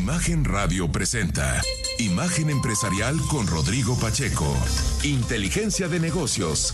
Imagen 0.00 0.44
Radio 0.44 0.90
presenta 0.92 1.60
Imagen 1.98 2.50
Empresarial 2.50 3.16
con 3.28 3.48
Rodrigo 3.48 3.96
Pacheco. 4.00 4.54
Inteligencia 5.02 5.88
de 5.88 5.98
negocios. 5.98 6.72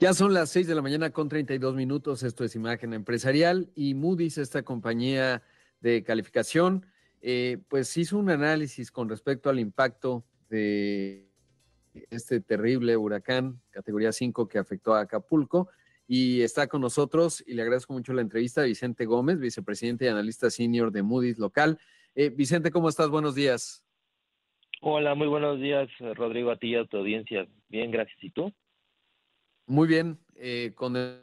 Ya 0.00 0.12
son 0.12 0.34
las 0.34 0.50
6 0.50 0.66
de 0.66 0.74
la 0.74 0.82
mañana 0.82 1.10
con 1.10 1.28
32 1.28 1.76
minutos. 1.76 2.24
Esto 2.24 2.42
es 2.42 2.56
Imagen 2.56 2.94
Empresarial 2.94 3.70
y 3.76 3.94
Moody's, 3.94 4.38
esta 4.38 4.64
compañía 4.64 5.40
de 5.80 6.02
calificación, 6.02 6.84
eh, 7.22 7.58
pues 7.68 7.96
hizo 7.96 8.18
un 8.18 8.28
análisis 8.28 8.90
con 8.90 9.08
respecto 9.08 9.48
al 9.48 9.60
impacto 9.60 10.24
de 10.50 11.30
este 12.10 12.40
terrible 12.40 12.96
huracán 12.96 13.60
categoría 13.70 14.10
5 14.10 14.48
que 14.48 14.58
afectó 14.58 14.94
a 14.94 15.02
Acapulco 15.02 15.68
y 16.06 16.42
está 16.42 16.68
con 16.68 16.80
nosotros, 16.80 17.42
y 17.46 17.54
le 17.54 17.62
agradezco 17.62 17.92
mucho 17.92 18.12
la 18.12 18.22
entrevista, 18.22 18.62
Vicente 18.62 19.06
Gómez, 19.06 19.40
vicepresidente 19.40 20.04
y 20.04 20.08
analista 20.08 20.50
senior 20.50 20.92
de 20.92 21.02
Moody's 21.02 21.38
Local. 21.38 21.78
Eh, 22.14 22.30
Vicente, 22.30 22.70
¿cómo 22.70 22.88
estás? 22.88 23.08
Buenos 23.08 23.34
días. 23.34 23.84
Hola, 24.80 25.14
muy 25.14 25.26
buenos 25.26 25.60
días, 25.60 25.88
Rodrigo, 26.14 26.50
a 26.50 26.58
ti 26.58 26.68
y 26.68 26.74
a 26.76 26.84
tu 26.84 26.98
audiencia. 26.98 27.48
Bien, 27.68 27.90
gracias. 27.90 28.22
¿Y 28.22 28.30
tú? 28.30 28.52
Muy 29.66 29.88
bien, 29.88 30.18
eh, 30.36 30.72
con 30.76 30.96
el, 30.96 31.22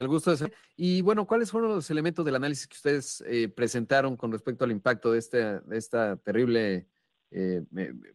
gusto 0.00 0.30
de 0.30 0.36
ser. 0.36 0.52
Y 0.76 1.02
bueno, 1.02 1.26
¿cuáles 1.26 1.50
fueron 1.50 1.70
los 1.70 1.90
elementos 1.90 2.24
del 2.24 2.36
análisis 2.36 2.68
que 2.68 2.76
ustedes 2.76 3.24
eh, 3.26 3.48
presentaron 3.48 4.16
con 4.16 4.30
respecto 4.30 4.64
al 4.64 4.70
impacto 4.70 5.10
de 5.10 5.18
este 5.18 5.60
de 5.60 5.76
esta 5.76 6.16
terrible 6.18 6.86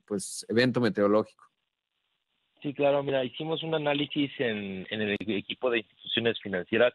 pues, 0.05 0.45
evento 0.47 0.79
meteorológico? 0.79 1.52
Sí, 2.63 2.73
claro, 2.73 3.03
mira, 3.03 3.25
hicimos 3.25 3.61
un 3.61 3.75
análisis 3.75 4.31
en, 4.39 4.87
el 4.89 5.17
equipo 5.19 5.69
de 5.69 5.79
instituciones 5.79 6.39
financieras 6.39 6.93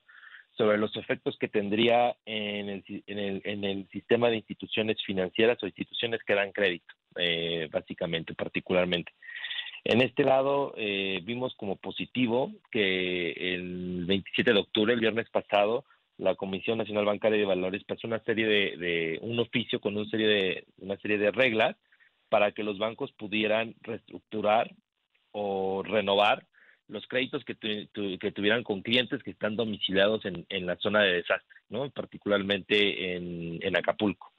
sobre 0.56 0.78
los 0.78 0.96
efectos 0.96 1.36
que 1.38 1.48
tendría 1.48 2.16
en 2.24 2.70
el, 2.70 2.84
en 3.06 3.18
el, 3.18 3.42
en 3.44 3.64
el 3.64 3.88
sistema 3.90 4.30
de 4.30 4.36
instituciones 4.36 4.96
financieras 5.04 5.62
o 5.62 5.66
instituciones 5.66 6.22
que 6.26 6.34
dan 6.34 6.52
crédito, 6.52 6.94
eh, 7.16 7.68
básicamente, 7.70 8.32
particularmente. 8.34 9.12
En 9.84 10.00
este 10.00 10.24
lado 10.24 10.72
eh, 10.78 11.20
vimos 11.22 11.54
como 11.54 11.76
positivo 11.76 12.50
que 12.70 13.32
el 13.32 14.06
27 14.06 14.54
de 14.54 14.60
octubre, 14.60 14.94
el 14.94 15.00
viernes 15.00 15.28
pasado, 15.28 15.84
la 16.16 16.34
Comisión 16.34 16.78
Nacional 16.78 17.04
Bancaria 17.04 17.38
de 17.38 17.44
Valores 17.44 17.84
pasó 17.84 18.06
una 18.06 18.20
serie 18.20 18.46
de, 18.46 18.76
de 18.78 19.18
un 19.20 19.38
oficio 19.38 19.80
con 19.80 19.98
una 19.98 20.08
serie 20.08 20.26
de 20.26 20.64
una 20.78 20.96
serie 20.96 21.18
de 21.18 21.30
reglas 21.30 21.76
para 22.30 22.52
que 22.52 22.62
los 22.62 22.78
bancos 22.78 23.12
pudieran 23.12 23.74
reestructurar 23.82 24.74
o 25.32 25.82
renovar 25.82 26.46
los 26.88 27.06
créditos 27.06 27.44
que, 27.44 27.54
que 28.18 28.32
tuvieran 28.32 28.64
con 28.64 28.82
clientes 28.82 29.22
que 29.22 29.30
están 29.30 29.56
domiciliados 29.56 30.24
en, 30.24 30.46
en 30.48 30.66
la 30.66 30.76
zona 30.76 31.02
de 31.02 31.14
desastre, 31.14 31.56
¿no? 31.68 31.90
particularmente 31.90 33.14
en, 33.14 33.76
Acapulco. 33.76 34.32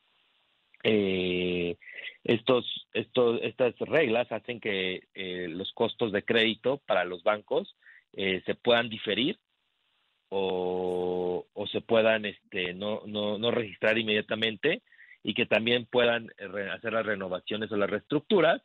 Eh, 0.84 1.78
estos, 2.23 2.88
estos, 2.94 3.40
estas 3.44 3.78
reglas 3.80 4.32
hacen 4.32 4.60
que 4.60 5.08
eh, 5.14 5.48
los 5.50 5.72
costos 5.73 6.12
de 6.12 6.23
crédito 6.23 6.82
para 6.86 7.06
los 7.06 7.23
bancos 7.23 7.76
eh, 8.14 8.42
se 8.45 8.56
puedan 8.56 8.90
diferir 8.90 9.38
o, 10.30 11.45
se 11.72 11.82
puedan 11.82 12.26
este, 12.26 12.73
no, 12.73 13.04
no, 13.06 13.38
no 13.38 13.52
registrar 13.52 13.98
inmediatamente 13.98 14.82
y 15.22 15.36
que 15.36 15.45
también 15.45 15.86
puedan 15.86 16.32
hacer 16.73 16.94
las 16.94 17.06
renovaciones 17.06 17.72
o 17.72 17.78
las 17.78 17.90
reestructuras 17.90 18.62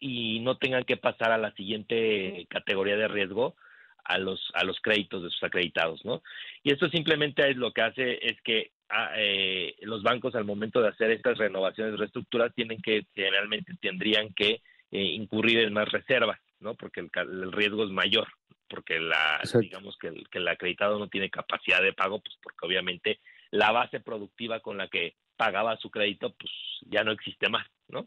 y 0.00 0.40
no 0.40 0.56
tengan 0.56 0.84
que 0.84 0.96
pasar 0.96 1.32
a 1.32 1.38
la 1.38 1.52
siguiente 1.52 2.46
categoría 2.48 2.96
de 2.96 3.08
riesgo 3.08 3.56
a 4.04 4.18
los 4.18 4.50
a 4.54 4.64
los 4.64 4.80
créditos 4.80 5.22
de 5.22 5.30
sus 5.30 5.42
acreditados, 5.42 6.04
¿no? 6.04 6.22
Y 6.62 6.72
esto 6.72 6.88
simplemente 6.88 7.48
es 7.48 7.56
lo 7.56 7.72
que 7.72 7.82
hace 7.82 8.18
es 8.26 8.40
que 8.42 8.72
ah, 8.88 9.12
eh, 9.16 9.76
los 9.82 10.02
bancos 10.02 10.34
al 10.34 10.44
momento 10.44 10.80
de 10.80 10.88
hacer 10.88 11.10
estas 11.10 11.36
renovaciones, 11.38 11.98
reestructuras, 11.98 12.54
tienen 12.54 12.80
que 12.80 13.06
generalmente 13.14 13.74
tendrían 13.80 14.32
que 14.32 14.62
eh, 14.90 15.02
incurrir 15.02 15.60
en 15.60 15.74
más 15.74 15.88
reservas, 15.90 16.40
¿no? 16.60 16.74
Porque 16.74 17.00
el, 17.00 17.10
el 17.14 17.52
riesgo 17.52 17.84
es 17.84 17.90
mayor, 17.90 18.28
porque 18.68 18.98
la 18.98 19.40
digamos 19.60 19.96
que 19.98 20.08
el, 20.08 20.28
que 20.30 20.38
el 20.38 20.48
acreditado 20.48 20.98
no 20.98 21.08
tiene 21.08 21.30
capacidad 21.30 21.82
de 21.82 21.92
pago, 21.92 22.20
pues 22.20 22.34
porque 22.42 22.66
obviamente 22.66 23.20
la 23.50 23.72
base 23.72 24.00
productiva 24.00 24.60
con 24.60 24.78
la 24.78 24.88
que 24.88 25.16
pagaba 25.36 25.76
su 25.76 25.90
crédito, 25.90 26.34
pues 26.38 26.50
ya 26.86 27.04
no 27.04 27.12
existe 27.12 27.48
más, 27.48 27.66
¿no? 27.88 28.06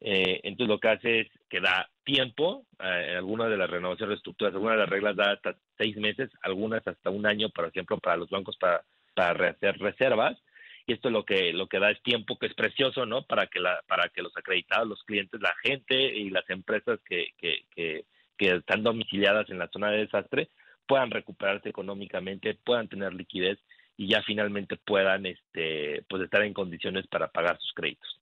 Eh, 0.00 0.40
entonces 0.42 0.68
lo 0.68 0.78
que 0.78 0.88
hace 0.88 1.20
es 1.20 1.28
que 1.48 1.60
da 1.60 1.88
tiempo, 2.04 2.66
eh, 2.78 3.14
algunas 3.16 3.48
de 3.48 3.56
las 3.56 3.70
renovaciones, 3.70 4.10
reestructuras, 4.10 4.54
algunas 4.54 4.76
de 4.76 4.80
las 4.82 4.90
reglas 4.90 5.16
da 5.16 5.32
hasta 5.32 5.56
seis 5.78 5.96
meses, 5.96 6.30
algunas 6.42 6.86
hasta 6.86 7.10
un 7.10 7.26
año, 7.26 7.48
por 7.50 7.66
ejemplo, 7.66 7.98
para 7.98 8.16
los 8.16 8.28
bancos 8.30 8.56
para, 8.58 8.82
para 9.14 9.50
hacer 9.50 9.78
reservas. 9.78 10.38
Y 10.86 10.92
esto 10.92 11.10
lo 11.10 11.24
que 11.24 11.52
lo 11.52 11.66
que 11.66 11.80
da 11.80 11.90
es 11.90 12.00
tiempo 12.02 12.38
que 12.38 12.46
es 12.46 12.54
precioso, 12.54 13.06
¿no? 13.06 13.22
Para 13.26 13.48
que 13.48 13.58
la 13.58 13.82
para 13.88 14.08
que 14.10 14.22
los 14.22 14.36
acreditados, 14.36 14.86
los 14.86 15.02
clientes, 15.02 15.40
la 15.40 15.54
gente 15.62 15.96
y 15.96 16.30
las 16.30 16.48
empresas 16.48 17.00
que, 17.08 17.30
que, 17.38 17.64
que 17.74 18.04
están 18.38 18.84
domiciliadas 18.84 19.50
en 19.50 19.58
la 19.58 19.68
zona 19.68 19.90
de 19.90 19.98
desastre 19.98 20.48
puedan 20.86 21.10
recuperarse 21.10 21.68
económicamente, 21.68 22.54
puedan 22.54 22.88
tener 22.88 23.12
liquidez 23.14 23.58
y 23.96 24.08
ya 24.08 24.22
finalmente 24.22 24.76
puedan 24.76 25.26
este 25.26 26.04
pues 26.08 26.22
estar 26.22 26.42
en 26.42 26.54
condiciones 26.54 27.06
para 27.08 27.28
pagar 27.28 27.58
sus 27.58 27.72
créditos. 27.72 28.20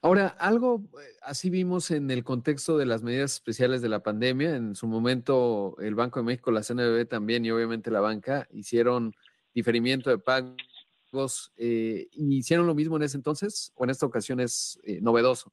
Ahora, 0.00 0.28
algo 0.38 0.82
eh, 0.94 1.04
así 1.22 1.50
vimos 1.50 1.90
en 1.90 2.10
el 2.10 2.24
contexto 2.24 2.78
de 2.78 2.86
las 2.86 3.02
medidas 3.02 3.34
especiales 3.34 3.82
de 3.82 3.88
la 3.88 4.02
pandemia. 4.02 4.56
En 4.56 4.74
su 4.74 4.86
momento, 4.86 5.76
el 5.80 5.94
Banco 5.94 6.20
de 6.20 6.26
México, 6.26 6.50
la 6.50 6.62
CNBB 6.62 7.06
también 7.08 7.44
y 7.44 7.50
obviamente 7.50 7.90
la 7.90 8.00
banca 8.00 8.46
hicieron 8.52 9.14
diferimiento 9.54 10.10
de 10.10 10.18
pagos. 10.18 11.52
Eh, 11.56 12.08
¿Hicieron 12.12 12.66
lo 12.66 12.74
mismo 12.74 12.96
en 12.96 13.02
ese 13.02 13.16
entonces 13.16 13.72
o 13.74 13.84
en 13.84 13.90
esta 13.90 14.06
ocasión 14.06 14.40
es 14.40 14.80
eh, 14.84 15.00
novedoso? 15.00 15.52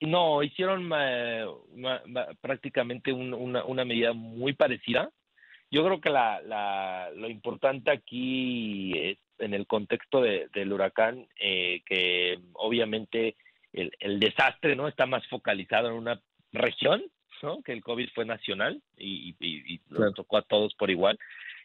no, 0.00 0.42
hicieron 0.42 0.90
prácticamente 2.40 3.12
una, 3.12 3.64
una 3.64 3.84
medida 3.84 4.12
muy 4.12 4.52
parecida. 4.52 5.12
Yo 5.72 5.82
creo 5.82 6.02
que 6.02 6.10
la, 6.10 6.42
la, 6.42 7.10
lo 7.16 7.30
importante 7.30 7.90
aquí 7.90 8.92
es 8.94 9.18
en 9.38 9.54
el 9.54 9.66
contexto 9.66 10.20
de, 10.20 10.48
del 10.52 10.70
huracán, 10.70 11.26
eh, 11.40 11.82
que 11.86 12.38
obviamente 12.52 13.36
el, 13.72 13.90
el, 13.98 14.20
desastre 14.20 14.76
no 14.76 14.86
está 14.86 15.06
más 15.06 15.26
focalizado 15.28 15.88
en 15.88 15.94
una 15.94 16.20
región, 16.52 17.02
¿no? 17.42 17.62
que 17.62 17.72
el 17.72 17.82
COVID 17.82 18.10
fue 18.14 18.26
nacional 18.26 18.82
y, 18.98 19.34
y, 19.40 19.74
y 19.74 19.80
nos 19.88 20.12
tocó 20.12 20.36
a 20.36 20.42
todos 20.42 20.74
por 20.74 20.90
igual. 20.90 21.18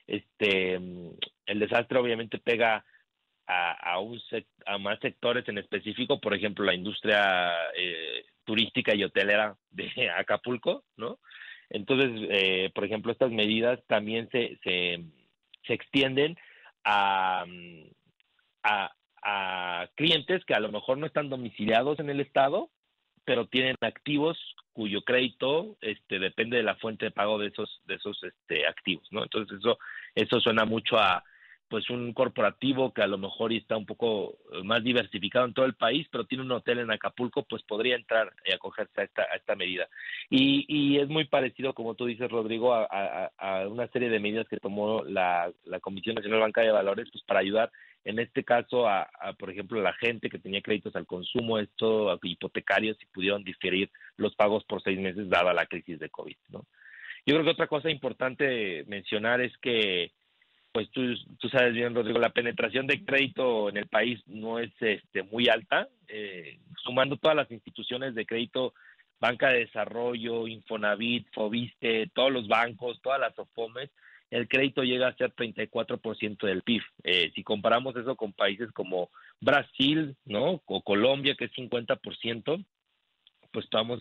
Este, 0.08 0.76
el 0.76 1.60
desastre 1.60 2.00
obviamente 2.00 2.40
pega 2.40 2.86
a, 3.46 3.72
a, 3.92 4.00
un 4.00 4.22
a 4.66 4.78
más 4.78 5.00
sectores 5.02 5.46
en 5.50 5.58
específico, 5.58 6.22
por 6.22 6.34
ejemplo, 6.34 6.64
la 6.64 6.74
industria 6.74 7.52
eh, 7.76 8.24
turística 8.46 8.96
y 8.96 9.04
hotelera 9.04 9.58
de 9.70 10.10
Acapulco, 10.18 10.86
¿no? 10.96 11.20
Entonces, 11.70 12.28
eh, 12.30 12.72
por 12.74 12.86
ejemplo, 12.86 13.12
estas 13.12 13.32
medidas 13.32 13.80
también 13.88 14.30
se, 14.32 14.58
se, 14.64 15.04
se 15.66 15.74
extienden 15.74 16.38
a, 16.84 17.46
a, 18.64 18.92
a, 19.22 19.88
clientes 19.96 20.46
que 20.46 20.54
a 20.54 20.60
lo 20.60 20.72
mejor 20.72 20.98
no 20.98 21.06
están 21.06 21.30
domiciliados 21.30 22.00
en 22.00 22.10
el 22.10 22.22
Estado, 22.22 22.70
pero 23.26 23.48
tienen 23.48 23.76
activos 23.82 24.38
cuyo 24.72 25.02
crédito 25.02 25.76
este, 25.82 26.20
depende 26.20 26.58
de 26.58 26.64
la 26.64 26.76
fuente 26.76 27.06
de 27.06 27.12
pago 27.12 27.38
de 27.38 27.48
esos, 27.48 27.82
de 27.86 27.96
esos 27.96 28.24
este, 28.24 28.66
activos, 28.66 29.06
¿no? 29.12 29.24
Entonces, 29.24 29.58
eso, 29.60 29.78
eso 30.16 30.40
suena 30.40 30.64
mucho 30.64 30.98
a, 30.98 31.24
pues 31.70 31.90
un 31.90 32.14
corporativo 32.14 32.94
que 32.94 33.02
a 33.02 33.08
lo 33.08 33.18
mejor 33.18 33.52
está 33.52 33.76
un 33.76 33.86
poco 33.86 34.38
eh, 34.54 34.64
más 34.64 34.84
diversificado 34.84 35.46
en 35.46 35.54
todo 35.54 35.66
el 35.66 35.76
país, 35.76 36.08
pero 36.12 36.26
tiene 36.26 36.44
un 36.44 36.52
hotel 36.52 36.80
en 36.80 36.92
Acapulco, 36.92 37.44
pues 37.44 37.64
podría 37.64 37.96
entrar 37.96 38.34
y 38.46 38.54
acogerse 38.54 39.02
a 39.02 39.04
esta, 39.04 39.22
a 39.24 39.36
esta 39.36 39.56
medida. 39.56 39.88
Y, 40.30 40.66
y 40.68 41.00
es 41.00 41.08
muy 41.10 41.26
parecido, 41.26 41.74
como 41.74 41.96
tú 41.96 42.06
dices, 42.06 42.30
Rodrigo, 42.30 42.74
a, 42.74 42.88
a, 42.90 43.32
a 43.38 43.68
una 43.68 43.88
serie 43.88 44.10
de 44.10 44.20
medidas 44.20 44.48
que 44.48 44.58
tomó 44.58 45.04
la, 45.04 45.52
Comisión 45.82 46.16
Nacional 46.16 46.40
Bancaria 46.40 46.72
de 46.72 46.78
Valores, 46.78 47.10
pues 47.12 47.24
para 47.24 47.42
ayudar, 47.42 47.72
en 48.04 48.20
este 48.20 48.44
caso, 48.44 48.88
a, 48.88 49.10
a 49.20 49.34
por 49.34 49.50
ejemplo, 49.50 49.82
la 49.82 49.94
gente 49.94 50.30
que 50.30 50.40
tenía 50.40 50.62
créditos 50.62 50.96
al 50.96 51.06
consumo, 51.06 51.60
esto, 51.60 52.18
hipotecarios, 52.24 52.98
y 53.02 53.06
pudieron 53.08 53.44
diferir 53.44 53.90
los 54.16 54.36
pagos 54.36 54.64
por 54.64 54.82
seis 54.82 55.00
meses 55.00 55.30
dada 55.30 55.54
la 55.54 55.66
crisis 55.66 56.00
de 56.00 56.10
COVID, 56.10 56.38
¿no? 56.50 56.66
Yo 57.26 57.34
creo 57.34 57.44
que 57.44 57.52
otra 57.52 57.68
cosa 57.68 57.90
importante 57.90 58.86
mencionar 58.88 59.42
es 59.42 59.52
que 59.58 60.14
pues 60.78 60.92
tú, 60.92 61.50
sabes 61.50 61.74
bien, 61.74 61.96
Rodrigo, 61.96 62.20
la 62.20 62.30
penetración 62.30 62.86
de 62.86 63.04
crédito 63.04 63.68
en 63.68 63.78
el 63.78 63.88
país 63.88 64.22
no 64.28 64.60
es 64.60 64.72
este, 64.80 65.24
muy 65.24 65.50
alta. 65.50 65.90
Eh, 66.08 66.60
sumando 66.84 67.18
todas 67.18 67.36
las 67.36 67.50
instituciones 67.50 68.14
de 68.14 68.28
crédito, 68.28 68.76
Banca 69.20 69.50
de 69.50 69.62
Desarrollo, 69.62 70.46
Infonavit, 70.46 71.34
Fobiste, 71.34 72.12
todos 72.14 72.32
los 72.32 72.48
bancos, 72.48 73.02
todas 73.02 73.20
las 73.20 73.40
OFOMES, 73.40 73.90
el 74.30 74.48
crédito 74.48 74.84
llega 74.84 75.08
a 75.08 75.16
ser 75.16 75.34
34% 75.34 76.46
del 76.46 76.62
PIB. 76.62 76.84
Eh, 77.04 77.32
si 77.34 77.44
comparamos 77.44 77.96
eso 77.96 78.16
con 78.16 78.32
países 78.32 78.72
como 78.72 79.10
Brasil, 79.42 80.16
¿no? 80.26 80.62
O 80.68 80.84
Colombia, 80.84 81.34
que 81.34 81.46
es 81.46 81.52
50%, 81.54 82.66
pues 83.52 83.66
estamos 83.66 84.00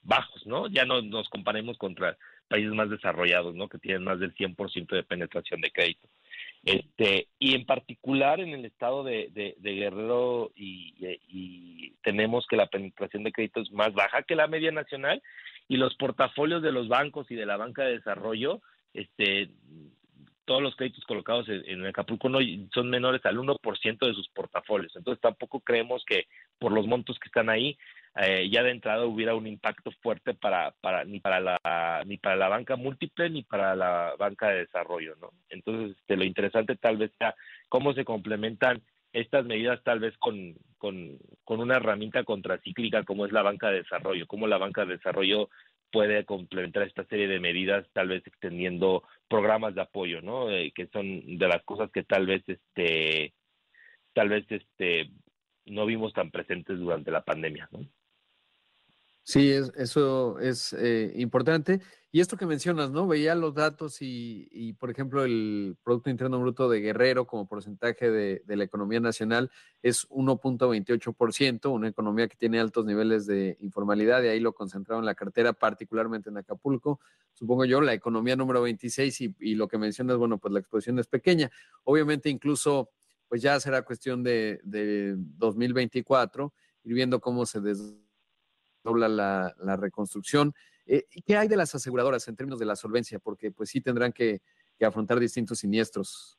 bajos, 0.00 0.46
¿no? 0.46 0.68
Ya 0.68 0.86
no 0.86 1.02
nos 1.02 1.28
comparemos 1.28 1.76
contra 1.76 2.16
países 2.48 2.72
más 2.72 2.90
desarrollados, 2.90 3.54
¿no? 3.54 3.68
Que 3.68 3.78
tienen 3.78 4.04
más 4.04 4.18
del 4.18 4.34
100% 4.34 4.88
de 4.88 5.02
penetración 5.02 5.60
de 5.60 5.70
crédito. 5.70 6.08
Este, 6.64 7.28
y 7.38 7.54
en 7.54 7.64
particular 7.64 8.40
en 8.40 8.50
el 8.50 8.64
estado 8.64 9.04
de, 9.04 9.56
Guerrero 9.60 10.50
y, 10.56 11.94
tenemos 12.02 12.46
que 12.46 12.56
la 12.56 12.66
penetración 12.66 13.22
de 13.22 13.32
crédito 13.32 13.60
es 13.60 13.70
más 13.70 13.92
baja 13.92 14.22
que 14.22 14.34
la 14.34 14.46
media 14.46 14.72
nacional 14.72 15.22
y 15.68 15.76
los 15.76 15.94
portafolios 15.96 16.62
de 16.62 16.72
los 16.72 16.88
bancos 16.88 17.30
y 17.30 17.34
de 17.34 17.44
la 17.44 17.56
banca 17.56 17.84
de 17.84 17.98
desarrollo, 17.98 18.62
este, 18.94 19.50
todos 20.48 20.62
los 20.62 20.74
créditos 20.76 21.04
colocados 21.04 21.46
en, 21.50 21.84
Acapulco 21.84 22.30
no, 22.30 22.38
son 22.72 22.88
menores 22.88 23.20
al 23.26 23.36
1% 23.36 23.98
de 24.06 24.14
sus 24.14 24.30
portafolios. 24.30 24.96
Entonces 24.96 25.20
tampoco 25.20 25.60
creemos 25.60 26.02
que 26.06 26.24
por 26.58 26.72
los 26.72 26.86
montos 26.86 27.18
que 27.18 27.28
están 27.28 27.50
ahí 27.50 27.76
eh, 28.16 28.48
ya 28.50 28.62
de 28.62 28.70
entrada 28.70 29.04
hubiera 29.04 29.34
un 29.34 29.46
impacto 29.46 29.90
fuerte 30.00 30.32
para, 30.32 30.70
para 30.80 31.04
ni 31.04 31.20
para 31.20 31.38
la 31.38 32.02
ni 32.06 32.16
para 32.16 32.36
la 32.36 32.48
banca 32.48 32.76
múltiple 32.76 33.28
ni 33.28 33.42
para 33.42 33.76
la 33.76 34.14
banca 34.18 34.48
de 34.48 34.60
desarrollo, 34.60 35.16
¿no? 35.20 35.32
Entonces 35.50 35.98
este, 35.98 36.16
lo 36.16 36.24
interesante 36.24 36.76
tal 36.76 36.96
vez 36.96 37.12
sea 37.18 37.34
cómo 37.68 37.92
se 37.92 38.06
complementan 38.06 38.80
estas 39.12 39.44
medidas 39.44 39.82
tal 39.84 40.00
vez 40.00 40.16
con, 40.16 40.54
con, 40.78 41.18
con 41.44 41.60
una 41.60 41.76
herramienta 41.76 42.24
contracíclica 42.24 43.02
como 43.02 43.26
es 43.26 43.32
la 43.32 43.42
banca 43.42 43.68
de 43.68 43.82
desarrollo, 43.82 44.26
cómo 44.26 44.46
la 44.46 44.56
banca 44.56 44.86
de 44.86 44.96
desarrollo 44.96 45.50
puede 45.90 46.24
complementar 46.24 46.82
esta 46.84 47.04
serie 47.04 47.28
de 47.28 47.40
medidas, 47.40 47.86
tal 47.92 48.08
vez 48.08 48.26
extendiendo 48.26 49.02
programas 49.28 49.74
de 49.74 49.82
apoyo, 49.82 50.22
¿no? 50.22 50.50
Eh, 50.50 50.72
que 50.74 50.86
son 50.88 51.38
de 51.38 51.48
las 51.48 51.62
cosas 51.64 51.90
que 51.90 52.04
tal 52.04 52.26
vez, 52.26 52.42
este, 52.46 53.34
tal 54.12 54.28
vez, 54.28 54.44
este, 54.50 55.10
no 55.66 55.86
vimos 55.86 56.12
tan 56.12 56.30
presentes 56.30 56.78
durante 56.78 57.10
la 57.10 57.24
pandemia, 57.24 57.68
¿no? 57.72 57.80
Sí, 59.28 59.50
eso 59.50 60.38
es 60.38 60.72
eh, 60.72 61.12
importante. 61.16 61.82
Y 62.10 62.20
esto 62.20 62.38
que 62.38 62.46
mencionas, 62.46 62.90
¿no? 62.90 63.06
Veía 63.06 63.34
los 63.34 63.52
datos 63.52 63.98
y, 64.00 64.72
por 64.80 64.90
ejemplo, 64.90 65.22
el 65.22 65.76
Producto 65.84 66.08
Interno 66.08 66.40
Bruto 66.40 66.66
de 66.70 66.80
Guerrero 66.80 67.26
como 67.26 67.46
porcentaje 67.46 68.10
de, 68.10 68.42
la 68.46 68.64
economía 68.64 69.00
nacional 69.00 69.50
es 69.82 70.08
1.28%, 70.08 71.70
una 71.70 71.88
economía 71.88 72.26
que 72.26 72.38
tiene 72.38 72.58
altos 72.58 72.86
niveles 72.86 73.26
de 73.26 73.58
informalidad 73.60 74.22
y 74.22 74.28
ahí 74.28 74.40
lo 74.40 74.54
concentrado 74.54 74.98
en 74.98 75.04
la 75.04 75.14
cartera, 75.14 75.52
particularmente 75.52 76.30
en 76.30 76.38
Acapulco. 76.38 76.98
Supongo 77.34 77.66
yo, 77.66 77.82
la 77.82 77.92
economía 77.92 78.34
número 78.34 78.62
26 78.62 79.20
y, 79.40 79.54
lo 79.56 79.68
que 79.68 79.76
mencionas, 79.76 80.16
bueno, 80.16 80.38
pues 80.38 80.54
la 80.54 80.60
exposición 80.60 80.98
es 81.00 81.06
pequeña. 81.06 81.50
Obviamente, 81.84 82.30
incluso, 82.30 82.88
pues 83.28 83.42
ya 83.42 83.60
será 83.60 83.82
cuestión 83.82 84.22
de, 84.22 84.58
de 84.64 85.16
2024, 85.18 86.50
ir 86.84 86.94
viendo 86.94 87.20
cómo 87.20 87.44
se 87.44 87.60
des 87.60 87.94
dobla 88.88 89.08
la, 89.08 89.76
reconstrucción. 89.76 90.52
Eh, 90.86 91.04
¿Qué 91.26 91.36
hay 91.36 91.48
de 91.48 91.56
las 91.56 91.74
aseguradoras 91.74 92.26
en 92.28 92.36
términos 92.36 92.58
de 92.58 92.66
la 92.66 92.76
solvencia? 92.76 93.18
Porque 93.18 93.50
pues 93.50 93.70
sí 93.70 93.80
tendrán 93.80 94.12
que, 94.12 94.40
afrontar 94.80 95.18
distintos 95.18 95.58
siniestros. 95.58 96.38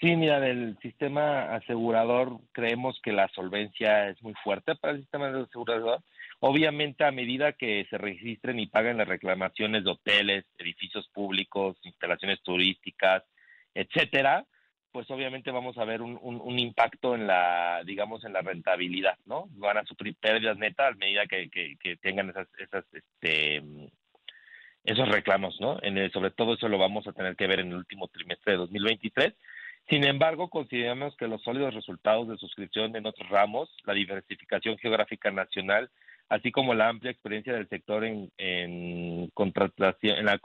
Sí, 0.00 0.16
mira, 0.16 0.40
del 0.40 0.78
sistema 0.80 1.54
asegurador 1.54 2.40
creemos 2.52 2.98
que 3.02 3.12
la 3.12 3.28
solvencia 3.28 4.08
es 4.08 4.22
muy 4.22 4.32
fuerte 4.42 4.74
para 4.76 4.94
el 4.94 5.00
sistema 5.00 5.30
de 5.30 5.42
asegurador. 5.42 6.02
Obviamente, 6.40 7.04
a 7.04 7.10
medida 7.10 7.52
que 7.52 7.86
se 7.90 7.98
registren 7.98 8.58
y 8.58 8.68
paguen 8.68 8.96
las 8.96 9.08
reclamaciones 9.08 9.84
de 9.84 9.90
hoteles, 9.90 10.44
edificios 10.56 11.08
públicos, 11.12 11.76
instalaciones 11.82 12.40
turísticas, 12.42 13.24
etcétera, 13.74 14.46
pues 14.92 15.10
obviamente 15.10 15.50
vamos 15.50 15.76
a 15.78 15.84
ver 15.84 16.02
un, 16.02 16.18
un, 16.22 16.58
impacto 16.58 17.14
en 17.14 17.26
la, 17.26 17.82
digamos, 17.84 18.24
en 18.24 18.32
la 18.32 18.40
rentabilidad, 18.40 19.18
¿no? 19.26 19.48
Van 19.52 19.78
a 19.78 19.84
sufrir 19.84 20.16
pérdidas 20.16 20.56
netas 20.56 20.92
a 20.92 20.96
medida 20.96 21.26
que, 21.26 21.50
que, 21.50 21.96
tengan 21.96 22.30
esas, 22.30 22.48
esas, 22.58 22.84
este, 22.92 23.62
esos 24.84 25.08
reclamos, 25.08 25.60
¿no? 25.60 25.78
En 25.82 26.10
sobre 26.10 26.30
todo 26.30 26.54
eso 26.54 26.68
lo 26.68 26.78
vamos 26.78 27.06
a 27.06 27.12
tener 27.12 27.36
que 27.36 27.46
ver 27.46 27.60
en 27.60 27.68
el 27.68 27.76
último 27.76 28.08
trimestre 28.08 28.52
de 28.52 28.58
2023. 28.58 29.34
Sin 29.88 30.04
embargo, 30.04 30.48
consideramos 30.48 31.16
que 31.16 31.28
los 31.28 31.42
sólidos 31.42 31.74
resultados 31.74 32.28
de 32.28 32.36
suscripción 32.36 32.94
en 32.96 33.06
otros 33.06 33.28
ramos, 33.28 33.74
la 33.84 33.94
diversificación 33.94 34.78
geográfica 34.78 35.30
nacional, 35.30 35.90
así 36.28 36.52
como 36.52 36.74
la 36.74 36.88
amplia 36.88 37.10
experiencia 37.10 37.54
del 37.54 37.68
sector 37.68 38.04
en, 38.04 38.30
en 38.36 39.28
contratación, 39.34 40.18
en, 40.18 40.26
la 40.26 40.40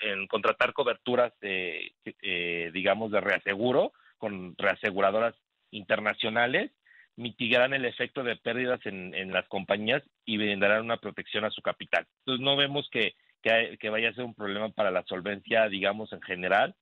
en 0.00 0.26
contratar 0.28 0.72
coberturas, 0.72 1.32
de, 1.40 1.92
eh, 2.22 2.70
digamos, 2.72 3.10
de 3.10 3.20
reaseguro 3.20 3.92
con 4.18 4.54
reaseguradoras 4.56 5.34
internacionales, 5.70 6.70
mitigarán 7.16 7.74
el 7.74 7.84
efecto 7.84 8.22
de 8.22 8.36
pérdidas 8.36 8.80
en, 8.86 9.14
en 9.14 9.32
las 9.32 9.46
compañías 9.48 10.02
y 10.24 10.36
brindarán 10.36 10.84
una 10.84 10.96
protección 10.98 11.44
a 11.44 11.50
su 11.50 11.62
capital. 11.62 12.06
Entonces 12.20 12.44
no 12.44 12.56
vemos 12.56 12.88
que, 12.90 13.14
que, 13.42 13.90
vaya 13.90 14.10
a 14.10 14.14
ser 14.14 14.24
un 14.24 14.34
problema 14.34 14.70
para 14.70 14.90
la 14.90 15.04
solvencia, 15.04 15.68
digamos, 15.68 16.12
en 16.12 16.22
general 16.22 16.74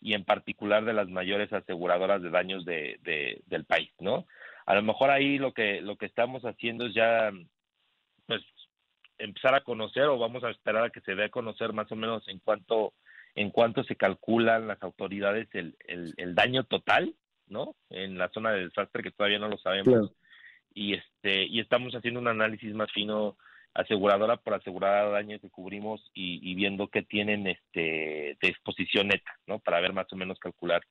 y 0.00 0.14
en 0.14 0.24
particular 0.24 0.84
de 0.84 0.92
las 0.92 1.08
mayores 1.08 1.52
aseguradoras 1.52 2.22
de 2.22 2.30
daños 2.30 2.64
de, 2.64 2.98
de, 3.02 3.40
del 3.46 3.64
país, 3.64 3.90
¿no? 3.98 4.26
A 4.66 4.74
lo 4.74 4.82
mejor 4.82 5.10
ahí 5.10 5.38
lo 5.38 5.52
que 5.52 5.80
lo 5.80 5.96
que 5.96 6.06
estamos 6.06 6.42
haciendo 6.44 6.86
es 6.86 6.94
ya 6.94 7.32
pues 8.30 8.44
empezar 9.18 9.54
a 9.56 9.62
conocer 9.62 10.04
o 10.04 10.18
vamos 10.18 10.44
a 10.44 10.50
esperar 10.50 10.84
a 10.84 10.90
que 10.90 11.00
se 11.00 11.16
dé 11.16 11.24
a 11.24 11.30
conocer 11.30 11.72
más 11.72 11.90
o 11.90 11.96
menos 11.96 12.26
en 12.28 12.38
cuánto 12.38 12.94
en 13.34 13.50
cuánto 13.50 13.82
se 13.84 13.96
calculan 13.96 14.68
las 14.68 14.82
autoridades 14.82 15.48
el, 15.52 15.76
el, 15.86 16.34
daño 16.34 16.64
total, 16.64 17.14
¿no? 17.46 17.76
En 17.88 18.18
la 18.18 18.28
zona 18.30 18.52
de 18.52 18.64
desastre 18.64 19.02
que 19.02 19.12
todavía 19.12 19.38
no 19.38 19.48
lo 19.48 19.58
sabemos. 19.58 20.12
Y 20.74 20.94
este 20.94 21.44
y 21.44 21.60
estamos 21.60 21.92
haciendo 21.94 22.20
un 22.20 22.28
análisis 22.28 22.72
más 22.74 22.90
fino 22.92 23.36
aseguradora 23.74 24.36
por 24.36 24.54
asegurar 24.54 25.10
daños 25.10 25.40
que 25.40 25.50
cubrimos 25.50 26.00
y, 26.14 26.40
y, 26.48 26.54
viendo 26.54 26.88
qué 26.88 27.02
tienen 27.02 27.46
este 27.46 28.36
de 28.40 28.48
exposición 28.48 29.08
neta, 29.08 29.38
¿no? 29.46 29.58
Para 29.58 29.80
ver 29.80 29.92
más 29.92 30.12
o 30.12 30.16
menos 30.16 30.38
calcular. 30.38 30.82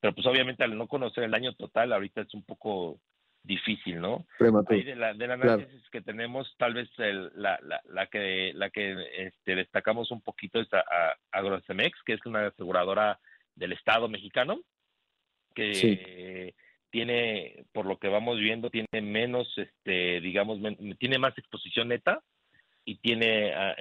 Pero 0.00 0.14
pues 0.14 0.26
obviamente 0.26 0.64
al 0.64 0.76
no 0.76 0.88
conocer 0.88 1.24
el 1.24 1.30
daño 1.30 1.54
total 1.54 1.92
ahorita 1.92 2.22
es 2.22 2.34
un 2.34 2.44
poco 2.44 3.00
difícil, 3.46 4.00
¿no? 4.00 4.26
Ahí 4.68 4.82
de 4.82 4.96
la, 4.96 5.14
del 5.14 5.30
análisis 5.30 5.88
que 5.90 6.00
tenemos, 6.00 6.52
tal 6.58 6.74
vez 6.74 6.88
la, 6.98 7.58
la, 7.62 7.80
la, 7.84 8.06
que 8.06 8.52
la 8.54 8.70
que 8.70 8.96
este, 9.16 9.54
destacamos 9.54 10.10
un 10.10 10.20
poquito 10.20 10.60
es 10.60 10.68
a, 10.72 10.82
Agrocemex, 11.32 12.02
que 12.04 12.14
es 12.14 12.26
una 12.26 12.46
aseguradora 12.46 13.18
del 13.54 13.72
Estado 13.72 14.08
mexicano, 14.08 14.60
que 15.54 16.54
tiene, 16.90 17.64
por 17.72 17.86
lo 17.86 17.98
que 17.98 18.08
vamos 18.08 18.38
viendo, 18.38 18.70
tiene 18.70 19.00
menos, 19.00 19.52
este, 19.56 20.20
digamos, 20.20 20.58
tiene 20.98 21.18
más 21.18 21.36
exposición 21.38 21.88
neta 21.88 22.22
y 22.84 22.96
tiene 22.96 23.54
ah, 23.54 23.74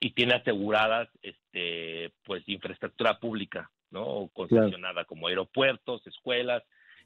y 0.00 0.12
tiene 0.12 0.34
aseguradas, 0.34 1.08
este, 1.20 2.12
pues, 2.24 2.42
infraestructura 2.48 3.20
pública, 3.20 3.70
¿no? 3.90 4.30
Concesionada 4.32 5.04
como 5.04 5.28
aeropuertos, 5.28 6.06
escuelas, 6.06 6.62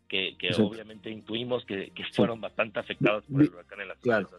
que, 0.08 0.36
obviamente 0.58 1.10
intuimos 1.10 1.64
que, 1.64 1.92
fueron 2.12 2.40
bastante 2.40 2.78
afectados 2.78 3.24
por 3.26 3.42
el 3.42 3.48
huracán 3.48 3.80
en 3.80 3.88
las 3.88 3.98
claro. 3.98 4.30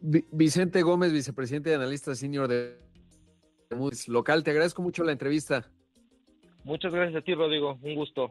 Vicente 0.00 0.82
Gómez, 0.82 1.12
vicepresidente 1.12 1.70
de 1.70 1.76
analista 1.76 2.14
senior 2.14 2.46
de 2.46 2.78
Moody's 3.76 4.08
Local, 4.08 4.44
te 4.44 4.52
agradezco 4.52 4.82
mucho 4.82 5.02
la 5.02 5.12
entrevista. 5.12 5.68
Muchas 6.64 6.92
gracias 6.92 7.22
a 7.22 7.24
ti, 7.24 7.34
Rodrigo. 7.34 7.78
Un 7.82 7.94
gusto. 7.94 8.30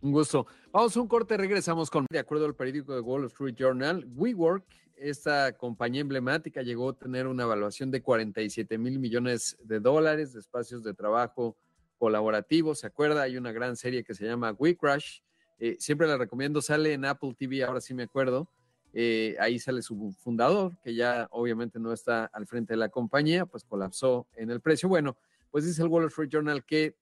Un 0.00 0.12
gusto. 0.12 0.46
Vamos 0.72 0.96
a 0.96 1.00
un 1.00 1.08
corte, 1.08 1.36
regresamos 1.36 1.90
con, 1.90 2.06
de 2.10 2.18
acuerdo 2.18 2.46
al 2.46 2.54
periódico 2.54 2.94
de 2.94 3.00
Wall 3.00 3.26
Street 3.26 3.54
Journal, 3.56 4.04
WeWork, 4.14 4.64
esta 4.96 5.52
compañía 5.52 6.00
emblemática, 6.00 6.62
llegó 6.62 6.90
a 6.90 6.92
tener 6.92 7.26
una 7.26 7.44
evaluación 7.44 7.90
de 7.90 8.02
47 8.02 8.78
mil 8.78 8.98
millones 8.98 9.56
de 9.62 9.80
dólares 9.80 10.32
de 10.32 10.40
espacios 10.40 10.82
de 10.82 10.94
trabajo 10.94 11.56
colaborativo, 11.98 12.74
¿se 12.74 12.86
acuerda? 12.86 13.22
Hay 13.22 13.36
una 13.36 13.52
gran 13.52 13.76
serie 13.76 14.04
que 14.04 14.14
se 14.14 14.24
llama 14.24 14.52
We 14.52 14.76
Crash, 14.76 15.20
eh, 15.58 15.76
siempre 15.78 16.06
la 16.06 16.16
recomiendo, 16.16 16.62
sale 16.62 16.92
en 16.92 17.04
Apple 17.04 17.34
TV, 17.36 17.64
ahora 17.64 17.80
sí 17.80 17.92
me 17.92 18.04
acuerdo, 18.04 18.48
eh, 18.92 19.36
ahí 19.40 19.58
sale 19.58 19.82
su 19.82 20.12
fundador, 20.12 20.78
que 20.82 20.94
ya 20.94 21.28
obviamente 21.30 21.78
no 21.78 21.92
está 21.92 22.26
al 22.26 22.46
frente 22.46 22.72
de 22.72 22.78
la 22.78 22.88
compañía, 22.88 23.44
pues 23.44 23.64
colapsó 23.64 24.26
en 24.36 24.50
el 24.50 24.60
precio. 24.60 24.88
Bueno, 24.88 25.18
pues 25.50 25.64
dice 25.66 25.82
el 25.82 25.88
Wall 25.88 26.06
Street 26.06 26.30
Journal 26.30 26.64
que 26.64 26.96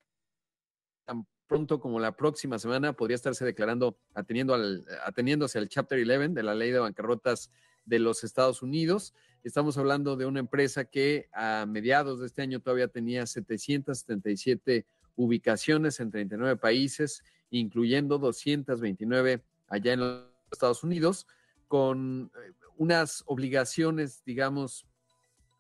tan 1.05 1.27
pronto 1.47 1.79
como 1.79 2.01
la 2.01 2.13
próxima 2.13 2.59
semana 2.59 2.93
podría 2.93 3.15
estarse 3.15 3.45
declarando, 3.45 3.99
atendiendo 4.15 4.55
al, 4.55 4.85
ateniéndose 5.05 5.59
al 5.59 5.69
Chapter 5.69 5.99
11 5.99 6.29
de 6.31 6.43
la 6.43 6.55
ley 6.55 6.71
de 6.71 6.81
bancarrotas 6.81 7.51
de 7.87 7.99
los 7.99 8.25
Estados 8.25 8.63
Unidos. 8.63 9.15
Estamos 9.43 9.79
hablando 9.79 10.17
de 10.17 10.27
una 10.27 10.41
empresa 10.41 10.85
que 10.85 11.29
a 11.33 11.65
mediados 11.67 12.21
de 12.21 12.27
este 12.27 12.43
año 12.43 12.61
todavía 12.61 12.89
tenía 12.89 13.27
777 13.27 14.85
ubicaciones 15.15 16.01
en 16.01 16.11
39 16.11 16.57
países, 16.57 17.23
incluyendo 17.51 18.19
229 18.19 19.43
allá 19.69 19.93
en 19.95 20.01
los 20.01 20.25
Estados 20.53 20.85
Unidos, 20.85 21.27
con 21.69 22.31
eh, 22.35 22.53
unas 22.77 23.23
obligaciones, 23.27 24.23
digamos, 24.25 24.87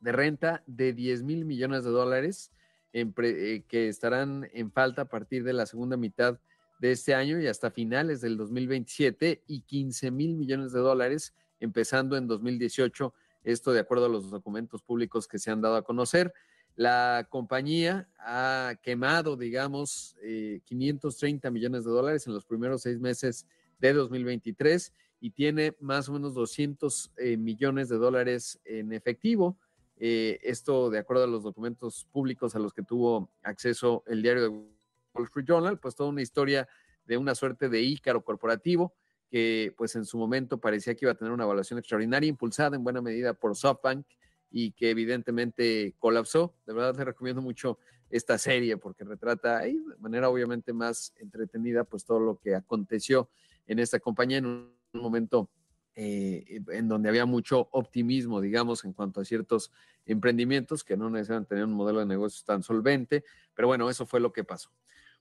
de 0.00 0.12
renta 0.12 0.62
de 0.66 0.92
10 0.92 1.23
mil 1.23 1.45
millones 1.45 1.85
de 1.85 1.90
dólares 1.90 2.52
eh, 2.92 3.62
que 3.68 3.88
estarán 3.88 4.49
en 4.52 4.71
falta 4.71 5.02
a 5.02 5.04
partir 5.04 5.45
de 5.45 5.52
la 5.52 5.66
segunda 5.66 5.97
mitad 5.97 6.38
de 6.78 6.92
este 6.92 7.14
año 7.14 7.40
y 7.40 7.47
hasta 7.47 7.71
finales 7.71 8.21
del 8.21 8.37
2027 8.37 9.42
y 9.47 9.61
15 9.62 10.11
mil 10.11 10.35
millones 10.35 10.73
de 10.73 10.80
dólares 10.80 11.35
empezando 11.60 12.16
en 12.16 12.26
2018 12.26 13.14
esto 13.44 13.72
de 13.72 13.80
acuerdo 13.80 14.06
a 14.06 14.08
los 14.08 14.30
documentos 14.30 14.82
públicos 14.82 15.28
que 15.28 15.38
se 15.38 15.50
han 15.50 15.60
dado 15.60 15.76
a 15.76 15.82
conocer. 15.82 16.34
La 16.75 17.26
compañía 17.30 18.08
ha 18.18 18.75
quemado, 18.82 19.36
digamos, 19.36 20.16
530 20.64 21.50
millones 21.50 21.84
de 21.84 21.90
dólares 21.90 22.26
en 22.26 22.34
los 22.34 22.44
primeros 22.44 22.82
seis 22.82 22.98
meses 22.98 23.46
de 23.78 23.92
2023 23.92 24.92
y 25.20 25.30
tiene 25.30 25.75
más 25.80 26.08
o 26.08 26.12
menos 26.12 26.34
200 26.34 27.12
millones 27.38 27.88
de 27.88 27.96
dólares 27.96 28.60
en 28.64 28.92
efectivo. 28.92 29.56
esto, 29.96 30.90
de 30.90 30.98
acuerdo 30.98 31.25
a 31.25 31.28
los 31.28 31.44
documentos 31.44 32.06
públicos 32.12 32.54
a 32.54 32.58
los 32.58 32.75
que 32.75 32.82
tuvo 32.82 33.30
acceso 33.42 34.02
el 34.06 34.22
diario 34.22 34.42
de 34.42 34.48
Wall 34.48 35.25
Street 35.25 35.46
Journal, 35.46 35.78
pues 35.78 35.94
toda 35.94 36.10
una 36.10 36.20
historia 36.20 36.68
de 37.06 37.16
una 37.16 37.34
suerte 37.34 37.68
de 37.68 37.80
ícaro 37.80 38.22
corporativo 38.22 38.92
que 39.30 39.75
pues 39.76 39.97
en 39.97 40.04
su 40.04 40.18
momento 40.18 40.59
parecía 40.59 40.95
que 40.95 41.04
iba 41.04 41.12
a 41.12 41.16
tener 41.16 41.33
una 41.33 41.45
evaluación 41.45 41.78
extraordinaria, 41.78 42.28
impulsada 42.28 42.76
en 42.76 42.85
buena 42.85 43.02
medida 43.02 43.35
por 43.35 43.56
SoftBank 43.56 44.06
y 44.50 44.73
que 44.73 44.90
evidentemente 44.90 45.95
colapsó. 45.99 46.54
De 46.66 46.73
verdad 46.73 46.95
te 46.95 47.04
recomiendo 47.04 47.42
mucho 47.42 47.78
esta 48.11 48.38
serie 48.38 48.76
porque 48.76 49.04
retrata 49.04 49.61
de 49.61 49.76
manera 49.99 50.28
obviamente 50.28 50.73
más 50.73 51.12
entretenida 51.16 51.85
pues 51.85 52.04
todo 52.04 52.21
lo 52.21 52.38
que 52.38 52.54
aconteció 52.54 53.28
en 53.66 53.80
esta 53.80 53.99
compañía 53.99 54.38
en 54.38 54.47
un 54.47 54.71
momento 54.92 55.50
eh, 55.99 56.61
en 56.68 56.88
donde 56.88 57.09
había 57.09 57.25
mucho 57.25 57.68
optimismo, 57.73 58.42
digamos, 58.42 58.85
en 58.85 58.92
cuanto 58.92 59.23
a 59.23 59.25
ciertos 59.25 59.73
emprendimientos 60.04 60.85
que 60.85 60.95
no 60.95 61.09
necesitan 61.09 61.47
tener 61.47 61.64
un 61.64 61.73
modelo 61.73 62.00
de 62.00 62.06
negocios 62.06 62.45
tan 62.45 62.62
solvente, 62.62 63.25
pero 63.54 63.68
bueno, 63.68 63.88
eso 63.88 64.04
fue 64.04 64.21
lo 64.21 64.30
que 64.30 64.45
pasó. 64.45 64.71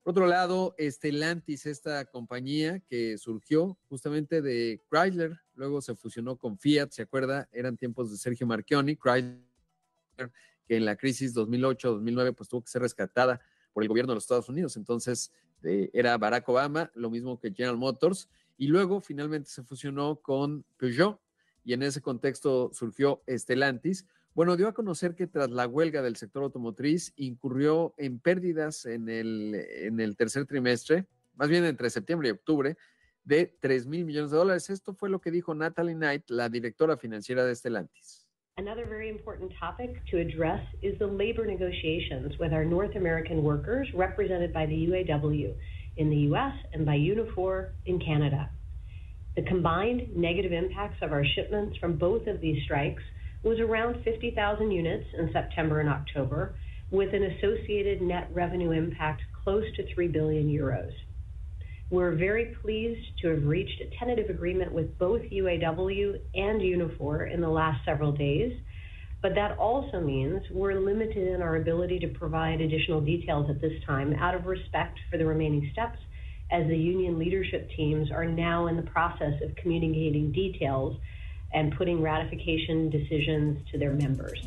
Por 0.05 0.11
otro 0.11 0.27
lado, 0.27 0.75
Stellantis, 0.79 1.65
esta 1.65 2.05
compañía 2.05 2.79
que 2.81 3.17
surgió 3.17 3.75
justamente 3.89 4.43
de 4.43 4.79
Chrysler, 4.87 5.41
luego 5.55 5.81
se 5.81 5.95
fusionó 5.95 6.37
con 6.37 6.59
Fiat, 6.59 6.91
¿se 6.91 7.01
acuerda? 7.01 7.49
Eran 7.51 7.75
tiempos 7.75 8.11
de 8.11 8.17
Sergio 8.17 8.45
Marchioni, 8.45 8.97
Chrysler, 8.97 9.41
que 10.67 10.77
en 10.77 10.85
la 10.85 10.95
crisis 10.95 11.33
2008-2009 11.33 12.35
pues 12.35 12.47
tuvo 12.47 12.61
que 12.61 12.69
ser 12.69 12.83
rescatada 12.83 13.41
por 13.73 13.81
el 13.81 13.89
gobierno 13.89 14.11
de 14.11 14.17
los 14.17 14.25
Estados 14.25 14.47
Unidos. 14.47 14.77
Entonces 14.77 15.31
eh, 15.63 15.89
era 15.91 16.15
Barack 16.19 16.47
Obama, 16.49 16.91
lo 16.93 17.09
mismo 17.09 17.39
que 17.39 17.51
General 17.51 17.75
Motors, 17.75 18.29
y 18.59 18.67
luego 18.67 19.01
finalmente 19.01 19.49
se 19.49 19.63
fusionó 19.63 20.17
con 20.17 20.63
Peugeot 20.77 21.19
y 21.63 21.73
en 21.73 21.81
ese 21.81 21.99
contexto 21.99 22.69
surgió 22.73 23.23
Stellantis, 23.27 24.05
bueno, 24.35 24.57
dio 24.57 24.67
a 24.67 24.73
conocer 24.73 25.15
que 25.15 25.27
tras 25.27 25.49
la 25.49 25.65
huelga 25.65 26.01
del 26.01 26.17
sector 26.17 26.43
automotriz 26.43 27.13
incurrió 27.15 27.93
en 27.97 28.19
pérdidas 28.19 28.85
en 28.85 29.07
el, 29.07 29.55
en 29.55 30.01
el 30.01 30.17
tercer 30.17 30.45
trimestre, 30.45 31.05
más 31.35 31.47
bien 31.47 31.63
entre 31.63 31.89
septiembre 31.89 32.27
y 32.27 32.31
octubre, 32.31 32.75
de 33.23 33.55
3 33.61 33.87
mil 33.87 34.03
millones 34.03 34.31
de 34.31 34.37
dólares. 34.37 34.69
Esto 34.69 34.93
fue 34.93 35.09
lo 35.09 35.19
que 35.19 35.31
dijo 35.31 35.55
Natalie 35.55 35.95
Knight, 35.95 36.29
la 36.29 36.49
directora 36.49 36.97
financiera 36.97 37.45
de 37.45 37.55
Stellantis. 37.55 38.27
Another 38.57 38.85
very 38.85 39.09
important 39.09 39.53
topic 39.57 40.01
to 40.11 40.17
address 40.17 40.61
is 40.81 40.97
the 40.99 41.07
labor 41.07 41.45
negotiations 41.45 42.37
with 42.37 42.51
our 42.53 42.65
North 42.65 42.95
American 42.97 43.41
workers 43.41 43.87
represented 43.93 44.53
by 44.53 44.65
the 44.65 44.75
UAW 44.75 45.55
in 45.95 46.09
the 46.09 46.29
US 46.31 46.53
and 46.73 46.85
by 46.85 46.97
Unifor 46.97 47.71
in 47.85 47.99
Canada. 47.99 48.49
The 49.37 49.43
combined 49.43 50.13
negative 50.15 50.51
impacts 50.51 51.01
of 51.01 51.13
our 51.13 51.23
shipments 51.23 51.77
from 51.77 51.97
both 51.97 52.27
of 52.27 52.41
these 52.41 52.61
strikes 52.63 53.03
was 53.45 53.59
around 53.59 54.03
50,000 54.03 54.71
units 54.71 55.05
in 55.17 55.29
September 55.31 55.79
and 55.79 55.87
October, 55.87 56.55
with 56.89 57.13
an 57.13 57.23
associated 57.23 58.01
net 58.01 58.27
revenue 58.33 58.71
impact 58.71 59.21
close 59.43 59.63
to 59.75 59.93
3 59.93 60.07
billion 60.07 60.49
euros. 60.49 60.91
We're 61.91 62.15
very 62.15 62.55
pleased 62.63 63.05
to 63.21 63.27
have 63.29 63.45
reached 63.45 63.79
a 63.81 63.95
tentative 63.99 64.31
agreement 64.31 64.73
with 64.73 64.97
both 64.97 65.21
UAW 65.21 66.19
and 66.33 66.59
Unifor 66.59 67.31
in 67.31 67.39
the 67.39 67.47
last 67.47 67.85
several 67.85 68.11
days, 68.11 68.51
but 69.21 69.35
that 69.35 69.55
also 69.59 70.01
means 70.01 70.41
we're 70.49 70.79
limited 70.79 71.31
in 71.35 71.43
our 71.43 71.57
ability 71.57 71.99
to 71.99 72.07
provide 72.07 72.61
additional 72.61 73.01
details 73.01 73.47
at 73.51 73.61
this 73.61 73.73
time 73.85 74.13
out 74.15 74.33
of 74.33 74.47
respect 74.47 74.97
for 75.11 75.19
the 75.19 75.25
remaining 75.25 75.69
steps 75.71 75.99
as 76.51 76.67
the 76.67 76.77
union 76.77 77.19
leadership 77.19 77.69
teams 77.77 78.09
are 78.11 78.25
now 78.25 78.65
in 78.65 78.75
the 78.75 78.83
process 78.83 79.33
of 79.43 79.55
communicating 79.55 80.31
details 80.31 80.97
and 81.53 81.75
putting 81.77 82.01
ratification 82.01 82.89
decisions 82.89 83.59
to 83.71 83.77
their 83.77 83.93
members. 83.93 84.39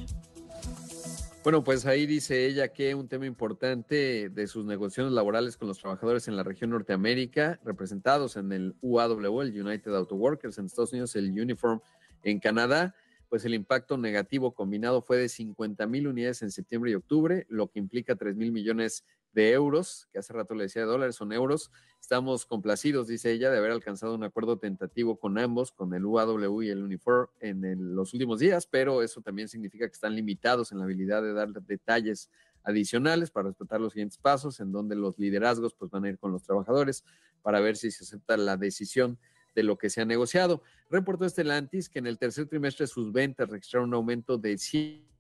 Bueno, 1.45 1.65
pues 1.65 1.87
ahí 1.87 2.05
dice 2.05 2.47
ella 2.47 2.69
que 2.69 2.95
un 2.95 3.09
tema 3.09 3.25
importante 3.25 4.29
de 4.29 4.47
sus 4.47 4.67
negociaciones 4.67 5.13
laborales 5.13 5.57
con 5.57 5.69
los 5.69 5.79
trabajadores 5.79 6.29
en 6.29 6.37
la 6.37 6.43
región 6.43 6.71
Norteamérica, 6.71 7.59
representados 7.65 8.37
en 8.37 8.53
el 8.53 8.77
UAW, 8.83 9.43
el 9.43 9.59
United 9.59 9.95
Auto 9.95 10.17
Workers 10.17 10.59
en 10.59 10.67
Estados 10.67 10.93
Unidos, 10.93 11.17
el 11.17 11.31
Uniform 11.31 11.81
en 12.23 12.39
Canadá, 12.39 12.95
pues 13.29 13.45
el 13.45 13.55
impacto 13.55 13.97
negativo 13.97 14.53
combinado 14.53 15.01
fue 15.01 15.17
de 15.19 15.29
50 15.29 15.87
mil 15.87 16.09
unidades 16.09 16.43
en 16.43 16.51
septiembre 16.51 16.91
y 16.91 16.95
octubre, 16.95 17.47
lo 17.49 17.69
que 17.69 17.79
implica 17.79 18.15
3 18.17 18.37
mil 18.37 18.53
millones 18.53 19.05
de 19.18 19.18
euros, 19.39 20.09
que 20.13 20.19
hace 20.19 20.33
rato 20.33 20.55
le 20.55 20.65
decía 20.65 20.83
de 20.83 20.89
dólares, 20.89 21.17
son 21.17 21.33
euros. 21.33 21.71
Estamos 22.01 22.47
complacidos, 22.47 23.09
dice 23.09 23.33
ella, 23.33 23.51
de 23.51 23.59
haber 23.59 23.71
alcanzado 23.71 24.15
un 24.15 24.25
acuerdo 24.25 24.59
tentativo 24.59 25.19
con 25.19 25.39
ambos, 25.39 25.73
con 25.73 25.95
el 25.95 26.05
UAW 26.05 26.63
y 26.63 26.71
el 26.71 26.83
Unifor 26.83 27.31
en 27.41 27.95
los 27.95 28.13
últimos 28.13 28.39
días, 28.39 28.67
pero 28.67 29.03
eso 29.03 29.21
también 29.21 29.49
significa 29.49 29.87
que 29.87 29.93
están 29.93 30.15
limitados 30.15 30.73
en 30.73 30.79
la 30.79 30.85
habilidad 30.85 31.23
de 31.23 31.33
dar 31.33 31.49
detalles 31.53 32.31
adicionales 32.65 33.31
para 33.31 33.49
respetar 33.49 33.81
los 33.81 33.93
siguientes 33.93 34.19
pasos, 34.19 34.61
en 34.61 34.73
donde 34.73 34.95
los 34.95 35.19
liderazgos 35.19 35.75
pues 35.75 35.91
van 35.91 36.05
a 36.05 36.09
ir 36.11 36.19
con 36.19 36.33
los 36.33 36.43
trabajadores 36.43 37.05
para 37.43 37.61
ver 37.61 37.77
si 37.77 37.91
se 37.91 38.05
acepta 38.05 38.37
la 38.37 38.57
decisión 38.57 39.19
de 39.55 39.63
lo 39.63 39.79
que 39.79 39.91
se 39.91 40.01
ha 40.01 40.05
negociado. 40.05 40.63
Reportó 40.91 41.29
Stellantis 41.29 41.89
que 41.89 41.99
en 41.99 42.07
el 42.07 42.19
tercer 42.19 42.47
trimestre 42.47 42.87
sus 42.87 43.13
ventas 43.13 43.49
registraron 43.49 43.89
un 43.89 43.95
aumento 43.95 44.39
de 44.39 44.59
100 44.59 45.18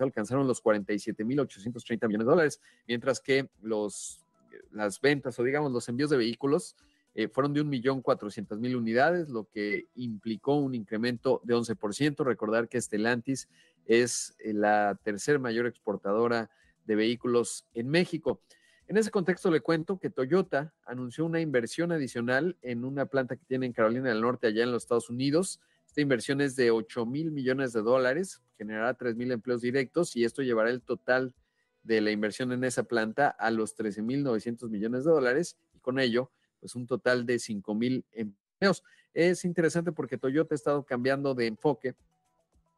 alcanzaron 0.00 0.46
los 0.46 0.62
47.830 0.62 2.06
millones 2.06 2.26
de 2.26 2.30
dólares, 2.30 2.60
mientras 2.86 3.20
que 3.20 3.48
los, 3.60 4.24
las 4.70 5.00
ventas 5.00 5.38
o 5.38 5.42
digamos 5.42 5.72
los 5.72 5.88
envíos 5.88 6.10
de 6.10 6.16
vehículos 6.16 6.76
eh, 7.14 7.28
fueron 7.28 7.52
de 7.52 7.62
1.400.000 7.62 8.76
unidades, 8.76 9.28
lo 9.28 9.44
que 9.44 9.86
implicó 9.96 10.56
un 10.56 10.74
incremento 10.74 11.40
de 11.44 11.54
11%. 11.54 12.24
Recordar 12.24 12.68
que 12.68 12.80
Stellantis 12.80 13.48
es 13.84 14.34
eh, 14.38 14.54
la 14.54 14.98
tercer 15.02 15.38
mayor 15.38 15.66
exportadora 15.66 16.50
de 16.86 16.94
vehículos 16.94 17.66
en 17.74 17.88
México. 17.88 18.40
En 18.88 18.96
ese 18.96 19.10
contexto 19.10 19.50
le 19.50 19.60
cuento 19.60 19.98
que 19.98 20.10
Toyota 20.10 20.72
anunció 20.86 21.24
una 21.24 21.40
inversión 21.40 21.92
adicional 21.92 22.56
en 22.62 22.84
una 22.84 23.06
planta 23.06 23.36
que 23.36 23.44
tiene 23.44 23.66
en 23.66 23.72
Carolina 23.72 24.08
del 24.08 24.20
Norte, 24.20 24.46
allá 24.46 24.64
en 24.64 24.72
los 24.72 24.84
Estados 24.84 25.08
Unidos, 25.08 25.60
esta 25.92 26.00
inversión 26.00 26.40
es 26.40 26.56
de 26.56 26.70
8 26.70 27.04
mil 27.04 27.30
millones 27.32 27.74
de 27.74 27.82
dólares, 27.82 28.40
generará 28.62 28.94
3 28.94 29.16
mil 29.16 29.32
empleos 29.32 29.60
directos 29.60 30.14
y 30.16 30.24
esto 30.24 30.42
llevará 30.42 30.70
el 30.70 30.82
total 30.82 31.34
de 31.82 32.00
la 32.00 32.12
inversión 32.12 32.52
en 32.52 32.62
esa 32.62 32.84
planta 32.84 33.28
a 33.28 33.50
los 33.50 33.74
13 33.74 34.02
mil 34.02 34.22
900 34.22 34.70
millones 34.70 35.04
de 35.04 35.10
dólares 35.10 35.56
y 35.74 35.80
con 35.80 35.98
ello, 35.98 36.30
pues 36.60 36.76
un 36.76 36.86
total 36.86 37.26
de 37.26 37.38
5 37.38 37.74
mil 37.74 38.04
empleos. 38.12 38.84
Es 39.14 39.44
interesante 39.44 39.90
porque 39.90 40.16
Toyota 40.16 40.54
ha 40.54 40.56
estado 40.56 40.84
cambiando 40.84 41.34
de 41.34 41.48
enfoque, 41.48 41.96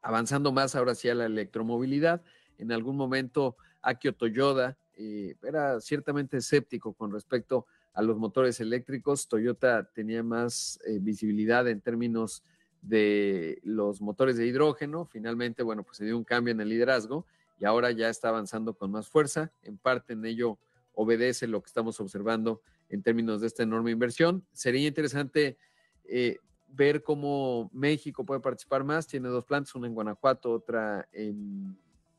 avanzando 0.01 0.53
más 0.53 0.75
ahora 0.75 0.93
hacia 0.93 1.15
la 1.15 1.27
electromovilidad. 1.27 2.23
En 2.57 2.73
algún 2.73 2.97
momento, 2.97 3.57
Akio 3.83 4.15
Toyoda 4.15 4.79
eh, 4.97 5.37
era 5.43 5.81
ciertamente 5.81 6.39
escéptico 6.39 6.95
con 6.95 7.13
respecto 7.13 7.67
a 7.93 8.01
los 8.01 8.17
motores 8.17 8.59
eléctricos. 8.61 9.29
Toyota 9.29 9.85
tenía 9.93 10.23
más 10.23 10.81
eh, 10.87 10.99
visibilidad 11.01 11.69
en 11.69 11.81
términos 11.83 12.43
de 12.85 13.61
los 13.63 14.01
motores 14.01 14.37
de 14.37 14.47
hidrógeno. 14.47 15.07
Finalmente, 15.07 15.63
bueno, 15.63 15.83
pues 15.83 15.97
se 15.97 16.05
dio 16.05 16.17
un 16.17 16.25
cambio 16.25 16.53
en 16.53 16.61
el 16.61 16.69
liderazgo 16.69 17.27
y 17.59 17.65
ahora 17.65 17.91
ya 17.91 18.09
está 18.09 18.29
avanzando 18.29 18.75
con 18.75 18.91
más 18.91 19.09
fuerza. 19.09 19.53
En 19.63 19.79
parte 19.79 20.13
en 20.13 20.25
ello 20.25 20.59
obedece 20.93 21.47
lo 21.47 21.63
que 21.63 21.69
estamos 21.69 21.99
observando 22.01 22.61
en 22.89 23.03
términos 23.03 23.41
de 23.41 23.47
esta 23.47 23.63
enorme 23.63 23.91
inversión. 23.91 24.47
Sería 24.53 24.87
interesante 24.87 25.57
eh, 26.05 26.39
ver 26.69 27.03
cómo 27.03 27.71
México 27.73 28.25
puede 28.25 28.41
participar 28.41 28.85
más. 28.85 29.07
Tiene 29.07 29.29
dos 29.29 29.45
plantas, 29.45 29.75
una 29.75 29.87
en 29.87 29.95
Guanajuato, 29.95 30.53
otra 30.53 31.09
en, 31.13 31.77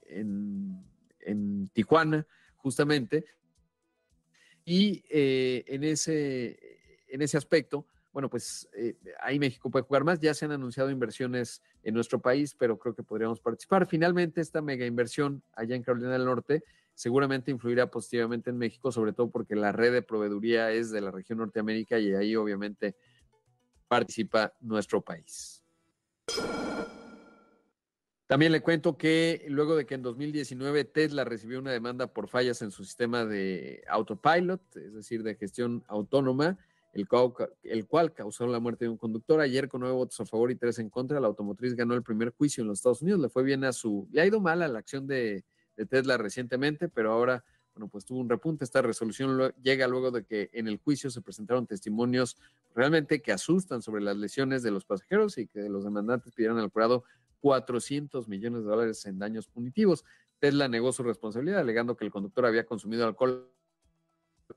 en, 0.08 1.70
Tijuana, 1.74 2.26
justamente. 2.56 3.26
Y 4.64 5.04
eh, 5.10 5.64
en, 5.68 5.84
ese, 5.84 6.58
en 7.08 7.22
ese 7.22 7.38
aspecto, 7.38 7.86
bueno, 8.16 8.30
pues 8.30 8.70
eh, 8.72 8.96
ahí 9.20 9.40
México 9.40 9.70
puede 9.70 9.84
jugar 9.84 10.06
más. 10.06 10.22
Ya 10.22 10.34
se 10.34 10.46
han 10.46 10.54
anunciado 10.54 10.90
inversiones 10.90 11.62
en 11.84 11.94
nuestro 11.94 12.22
país, 12.22 12.56
pero 12.58 12.80
creo 12.80 12.96
que 12.96 13.04
podríamos 13.04 13.42
participar. 13.42 13.86
Finalmente, 13.88 14.40
esta 14.40 14.62
mega 14.62 14.86
inversión 14.86 15.44
allá 15.52 15.76
en 15.76 15.84
Carolina 15.84 16.14
del 16.14 16.24
Norte 16.24 16.64
seguramente 16.94 17.52
influirá 17.52 17.92
positivamente 17.92 18.52
en 18.52 18.58
México, 18.58 18.90
sobre 18.94 19.12
todo 19.12 19.30
porque 19.30 19.58
la 19.58 19.74
red 19.74 19.92
de 19.92 20.02
proveeduría 20.02 20.72
es 20.72 20.92
de 20.92 21.02
la 21.02 21.12
región 21.12 21.40
Norteamérica 21.40 22.00
y 22.00 22.14
ahí 22.14 22.38
obviamente 22.38 22.96
participa 23.90 24.54
nuestro 24.62 25.02
país. 25.02 25.62
También 28.28 28.54
le 28.54 28.62
cuento 28.62 28.98
que 28.98 29.46
luego 29.50 29.76
de 29.76 29.86
que 29.86 29.96
en 29.96 30.04
2019 30.04 30.86
Tesla 30.86 31.26
recibió 31.26 31.60
una 31.60 31.74
demanda 31.74 32.08
por 32.08 32.30
fallas 32.30 32.62
en 32.62 32.72
su 32.72 32.86
sistema 32.86 33.26
de 33.26 33.84
autopilot, 33.90 34.62
es 34.78 34.94
decir, 34.94 35.22
de 35.22 35.36
gestión 35.36 35.84
autónoma, 35.90 36.58
el 36.96 37.88
cual, 37.88 38.14
causó 38.14 38.48
la 38.48 38.60
muerte 38.60 38.86
de 38.86 38.90
un 38.90 38.98
conductor. 38.98 39.40
Ayer, 39.40 39.68
con 39.68 39.82
nueve 39.82 39.96
votos 39.96 40.20
a 40.20 40.26
favor 40.26 40.50
y 40.52 40.56
tres 40.56 40.80
en 40.80 40.90
contra, 40.90 41.20
la 41.20 41.28
automotriz 41.28 41.76
ganó 41.76 41.94
el 41.94 42.04
primer 42.04 42.32
juicio 42.32 42.62
en 42.62 42.70
los 42.70 42.80
Estados 42.80 43.02
Unidos. 43.02 43.20
Le 43.20 43.30
fue 43.30 43.44
bien 43.44 43.64
a 43.64 43.74
su. 43.74 44.08
Le 44.12 44.22
ha 44.22 44.26
ido 44.26 44.40
mal 44.40 44.62
a 44.62 44.68
la 44.68 44.80
acción 44.80 45.06
de 45.06 45.44
de 45.76 45.86
Tesla 45.86 46.18
recientemente, 46.18 46.90
pero 46.90 47.12
ahora, 47.12 47.44
bueno, 47.74 47.88
pues 47.88 48.06
tuvo 48.06 48.20
un 48.20 48.30
repunte. 48.30 48.64
Esta 48.64 48.82
resolución 48.82 49.54
llega 49.62 49.88
luego 49.88 50.12
de 50.12 50.26
que 50.26 50.50
en 50.54 50.68
el 50.68 50.78
juicio 50.78 51.10
se 51.10 51.22
presentaron 51.22 51.68
testimonios 51.68 52.38
realmente 52.74 53.22
que 53.22 53.32
asustan 53.32 53.82
sobre 53.82 54.02
las 54.02 54.18
lesiones 54.18 54.64
de 54.64 54.72
los 54.72 54.86
pasajeros 54.86 55.38
y 55.38 55.48
que 55.48 55.70
los 55.70 55.84
demandantes 55.84 56.34
pidieron 56.34 56.60
al 56.60 56.70
jurado 56.70 57.04
400 57.42 58.28
millones 58.28 58.64
de 58.64 58.70
dólares 58.70 59.06
en 59.06 59.20
daños 59.20 59.48
punitivos. 59.48 60.04
Tesla 60.40 60.68
negó 60.68 60.92
su 60.92 61.04
responsabilidad, 61.04 61.60
alegando 61.60 61.96
que 61.96 62.06
el 62.06 62.12
conductor 62.12 62.46
había 62.46 62.66
consumido 62.66 63.06
alcohol 63.06 63.50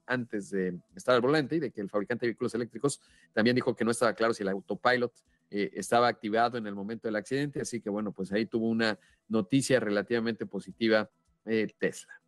antes 0.07 0.51
de 0.51 0.79
estar 0.95 1.15
al 1.15 1.21
volante 1.21 1.57
y 1.57 1.61
de 1.61 1.71
que 1.71 1.81
el 1.81 1.91
fabricante 1.91 2.27
de 2.27 2.31
vehículos 2.31 2.55
eléctricos 2.55 3.01
también 3.33 3.55
dijo 3.55 3.75
que 3.75 3.85
no 3.85 3.91
estaba 3.91 4.15
claro 4.15 4.35
si 4.35 4.43
el 4.43 4.49
autopilot 4.49 5.13
eh, 5.51 5.71
estaba 5.75 6.09
activado 6.09 6.59
en 6.59 6.67
el 6.67 6.75
momento 6.75 7.09
del 7.09 7.17
accidente. 7.17 7.61
Así 7.61 7.81
que 7.81 7.91
bueno, 7.91 8.13
pues 8.13 8.33
ahí 8.33 8.47
tuvo 8.47 8.69
una 8.69 8.99
noticia 9.29 9.81
relativamente 9.81 10.47
positiva 10.47 11.11
eh, 11.45 11.69
Tesla. 11.79 12.21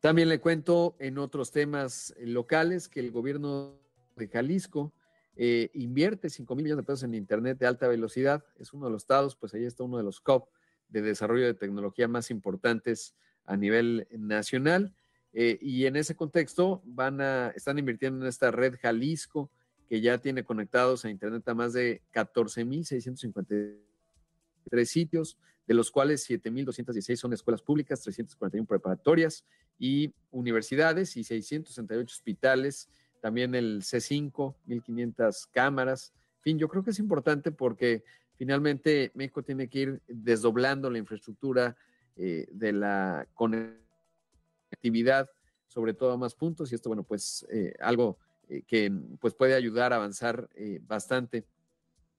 También 0.00 0.28
le 0.28 0.40
cuento 0.40 0.96
en 1.00 1.18
otros 1.18 1.50
temas 1.50 2.14
locales 2.20 2.88
que 2.88 3.00
el 3.00 3.10
gobierno 3.10 3.80
de 4.16 4.28
Jalisco 4.28 4.92
eh, 5.34 5.70
invierte 5.74 6.30
5 6.30 6.54
mil 6.56 6.64
millones 6.64 6.84
de 6.84 6.86
pesos 6.86 7.02
en 7.04 7.14
Internet 7.14 7.58
de 7.58 7.66
alta 7.66 7.88
velocidad. 7.88 8.44
Es 8.58 8.72
uno 8.72 8.86
de 8.86 8.92
los 8.92 9.02
estados, 9.02 9.36
pues 9.36 9.54
ahí 9.54 9.64
está 9.64 9.84
uno 9.84 9.96
de 9.96 10.02
los 10.02 10.20
COP 10.20 10.50
de 10.88 11.02
desarrollo 11.02 11.46
de 11.46 11.54
tecnología 11.54 12.08
más 12.08 12.30
importantes 12.30 13.14
a 13.48 13.56
nivel 13.56 14.06
nacional. 14.12 14.92
Eh, 15.32 15.58
y 15.60 15.86
en 15.86 15.96
ese 15.96 16.14
contexto 16.14 16.82
van 16.84 17.20
a, 17.20 17.48
están 17.48 17.78
invirtiendo 17.78 18.22
en 18.22 18.28
esta 18.28 18.50
red 18.50 18.76
Jalisco, 18.80 19.50
que 19.88 20.00
ya 20.00 20.18
tiene 20.18 20.44
conectados 20.44 21.04
a 21.04 21.10
Internet 21.10 21.48
a 21.48 21.54
más 21.54 21.72
de 21.72 22.02
14.653 22.12 24.84
sitios, 24.84 25.38
de 25.66 25.74
los 25.74 25.90
cuales 25.90 26.28
7.216 26.28 27.16
son 27.16 27.32
escuelas 27.32 27.62
públicas, 27.62 28.00
341 28.02 28.66
preparatorias 28.66 29.44
y 29.78 30.12
universidades 30.30 31.16
y 31.16 31.24
668 31.24 32.14
hospitales, 32.14 32.88
también 33.20 33.54
el 33.54 33.82
C5, 33.82 34.54
1.500 34.66 35.48
cámaras. 35.52 36.12
En 36.38 36.42
fin, 36.42 36.58
yo 36.58 36.68
creo 36.68 36.84
que 36.84 36.90
es 36.90 36.98
importante 36.98 37.50
porque 37.50 38.04
finalmente 38.36 39.10
México 39.14 39.42
tiene 39.42 39.68
que 39.68 39.78
ir 39.78 40.02
desdoblando 40.06 40.90
la 40.90 40.98
infraestructura 40.98 41.76
eh, 42.18 42.48
de 42.50 42.72
la 42.72 43.28
conectividad, 43.32 45.30
sobre 45.68 45.94
todo 45.94 46.10
a 46.12 46.16
más 46.16 46.34
puntos, 46.34 46.72
y 46.72 46.74
esto, 46.74 46.88
bueno, 46.88 47.04
pues 47.04 47.46
eh, 47.48 47.74
algo 47.78 48.18
eh, 48.48 48.62
que 48.66 48.92
pues 49.20 49.34
puede 49.34 49.54
ayudar 49.54 49.92
a 49.92 49.96
avanzar 49.96 50.48
bastante 50.82 51.46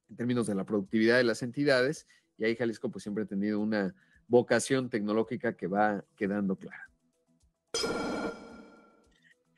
en 0.09 0.15
términos 0.15 0.47
de 0.47 0.55
la 0.55 0.63
productividad 0.63 1.17
de 1.17 1.25
las 1.25 1.43
entidades, 1.43 2.07
y 2.37 2.45
ahí 2.45 2.55
Jalisco 2.55 2.89
pues 2.89 3.03
siempre 3.03 3.25
ha 3.25 3.27
tenido 3.27 3.59
una 3.59 3.93
vocación 4.27 4.89
tecnológica 4.89 5.57
que 5.57 5.67
va 5.67 6.05
quedando 6.15 6.55
clara. 6.55 6.88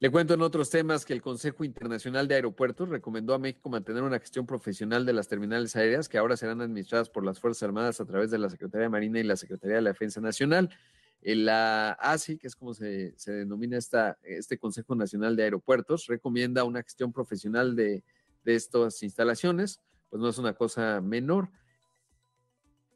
Le 0.02 0.10
cuento 0.10 0.34
en 0.34 0.42
otros 0.42 0.72
temas 0.72 1.06
que 1.06 1.14
el 1.14 1.22
Consejo 1.22 1.64
Internacional 1.64 2.28
de 2.28 2.34
Aeropuertos 2.34 2.90
recomendó 2.90 3.36
a 3.36 3.38
México 3.38 3.70
mantener 3.70 4.02
una 4.02 4.18
gestión 4.18 4.48
profesional 4.48 5.06
de 5.06 5.14
las 5.14 5.28
terminales 5.28 5.76
aéreas 5.76 6.10
que 6.10 6.18
ahora 6.18 6.36
serán 6.36 6.60
administradas 6.60 7.08
por 7.08 7.24
las 7.24 7.40
Fuerzas 7.40 7.62
Armadas 7.62 8.02
a 8.02 8.06
través 8.06 8.32
de 8.32 8.40
la 8.40 8.50
Secretaría 8.50 8.86
de 8.86 8.90
Marina 8.90 9.20
y 9.20 9.24
la 9.24 9.36
Secretaría 9.36 9.76
de 9.76 9.84
la 9.84 9.92
Defensa 9.92 10.20
Nacional. 10.20 10.72
Eh, 11.22 11.36
la 11.36 11.92
ASI, 11.92 12.40
que 12.40 12.48
es 12.48 12.56
como 12.56 12.74
se, 12.74 13.14
denomina 13.28 13.78
esta, 13.78 14.18
este 14.24 14.58
Consejo 14.58 14.96
Nacional 14.96 15.36
de 15.36 15.44
Aeropuertos, 15.44 16.08
recomienda 16.08 16.64
una 16.64 16.82
gestión 16.82 17.14
profesional 17.14 17.76
de, 17.76 18.04
de 18.44 18.56
estas 18.56 19.04
instalaciones, 19.04 19.82
pues 20.10 20.20
no 20.20 20.30
es 20.30 20.40
una 20.40 20.54
cosa 20.54 21.00
menor. 21.00 21.52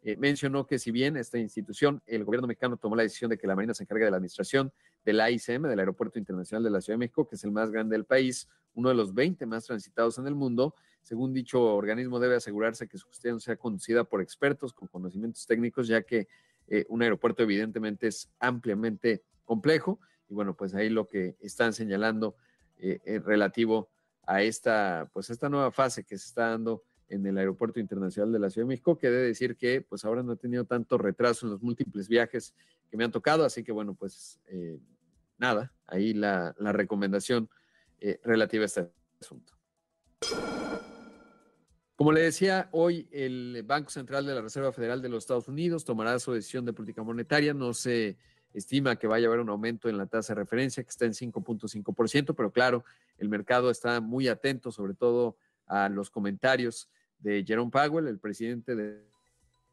Eh, 0.07 0.17
mencionó 0.17 0.67
que 0.67 0.77
si 0.77 0.91
bien 0.91 1.17
esta 1.17 1.39
institución, 1.39 1.99
el 2.05 2.23
gobierno 2.23 2.45
mexicano 2.47 2.77
tomó 2.77 2.95
la 2.95 3.01
decisión 3.01 3.31
de 3.31 3.39
que 3.39 3.47
la 3.47 3.55
Marina 3.55 3.73
se 3.73 3.81
encargue 3.81 4.05
de 4.05 4.11
la 4.11 4.17
administración 4.17 4.71
del 5.03 5.19
AICM, 5.19 5.63
del 5.63 5.79
Aeropuerto 5.79 6.19
Internacional 6.19 6.63
de 6.63 6.69
la 6.69 6.79
Ciudad 6.79 6.93
de 6.93 6.99
México, 6.99 7.27
que 7.27 7.35
es 7.35 7.43
el 7.43 7.49
más 7.49 7.71
grande 7.71 7.95
del 7.95 8.05
país, 8.05 8.47
uno 8.75 8.89
de 8.89 8.95
los 8.95 9.15
20 9.15 9.47
más 9.47 9.65
transitados 9.65 10.19
en 10.19 10.27
el 10.27 10.35
mundo, 10.35 10.75
según 11.01 11.33
dicho 11.33 11.59
organismo 11.59 12.19
debe 12.19 12.35
asegurarse 12.35 12.87
que 12.87 12.99
su 12.99 13.07
gestión 13.07 13.39
sea 13.39 13.55
conducida 13.55 14.03
por 14.03 14.21
expertos 14.21 14.73
con 14.73 14.87
conocimientos 14.89 15.47
técnicos, 15.47 15.87
ya 15.87 16.03
que 16.03 16.27
eh, 16.67 16.85
un 16.89 17.01
aeropuerto 17.01 17.41
evidentemente 17.41 18.05
es 18.05 18.29
ampliamente 18.37 19.23
complejo. 19.43 19.99
Y 20.29 20.35
bueno, 20.35 20.55
pues 20.55 20.75
ahí 20.75 20.89
lo 20.89 21.07
que 21.07 21.35
están 21.39 21.73
señalando 21.73 22.35
eh, 22.77 23.21
relativo 23.25 23.89
a 24.21 24.43
esta, 24.43 25.09
pues 25.13 25.31
esta 25.31 25.49
nueva 25.49 25.71
fase 25.71 26.03
que 26.03 26.15
se 26.15 26.27
está 26.27 26.51
dando 26.51 26.83
en 27.15 27.25
el 27.25 27.37
Aeropuerto 27.37 27.79
Internacional 27.79 28.31
de 28.31 28.39
la 28.39 28.49
Ciudad 28.49 28.65
de 28.65 28.69
México, 28.69 28.97
que 28.97 29.09
debe 29.09 29.23
decir 29.23 29.55
que 29.55 29.81
pues 29.81 30.05
ahora 30.05 30.23
no 30.23 30.33
he 30.33 30.37
tenido 30.37 30.65
tanto 30.65 30.97
retraso 30.97 31.45
en 31.45 31.53
los 31.53 31.61
múltiples 31.61 32.07
viajes 32.07 32.53
que 32.89 32.97
me 32.97 33.03
han 33.03 33.11
tocado, 33.11 33.43
así 33.45 33.63
que 33.63 33.71
bueno, 33.71 33.95
pues 33.95 34.39
eh, 34.47 34.79
nada, 35.37 35.73
ahí 35.87 36.13
la, 36.13 36.53
recomendación 36.59 37.49
eh, 37.99 38.19
relativa 38.23 38.63
a 38.63 38.65
este 38.65 38.91
asunto. 39.19 39.53
Como 41.95 42.11
le 42.11 42.21
decía, 42.21 42.67
hoy 42.71 43.07
el 43.11 43.63
Banco 43.65 43.89
Central 43.89 44.25
de 44.25 44.35
la 44.35 44.41
Reserva 44.41 44.73
Federal 44.73 45.01
de 45.01 45.07
los 45.07 45.23
Estados 45.23 45.47
Unidos 45.47 45.85
tomará 45.85 46.19
su 46.19 46.33
decisión 46.33 46.65
de 46.65 46.73
política 46.73 47.03
monetaria. 47.03 47.53
No 47.53 47.73
se 47.73 48.17
estima 48.53 48.97
que 48.97 49.07
vaya 49.07 49.27
a 49.27 49.29
haber 49.29 49.39
un 49.39 49.49
aumento 49.49 49.87
en 49.87 49.97
la 49.97 50.05
tasa 50.05 50.33
de 50.33 50.41
referencia, 50.41 50.83
que 50.83 50.89
está 50.89 51.05
en 51.05 51.13
5.5%, 51.13 52.35
pero 52.35 52.51
claro, 52.51 52.83
el 53.17 53.29
mercado 53.29 53.69
está 53.69 54.01
muy 54.01 54.27
atento, 54.27 54.71
sobre 54.71 54.93
todo 54.93 55.37
a 55.67 55.87
los 55.89 56.09
comentarios 56.09 56.89
de 57.25 57.43
Jerome 57.43 57.71
Powell, 57.71 58.07
el 58.07 58.19
presidente 58.19 58.75
del 58.75 59.03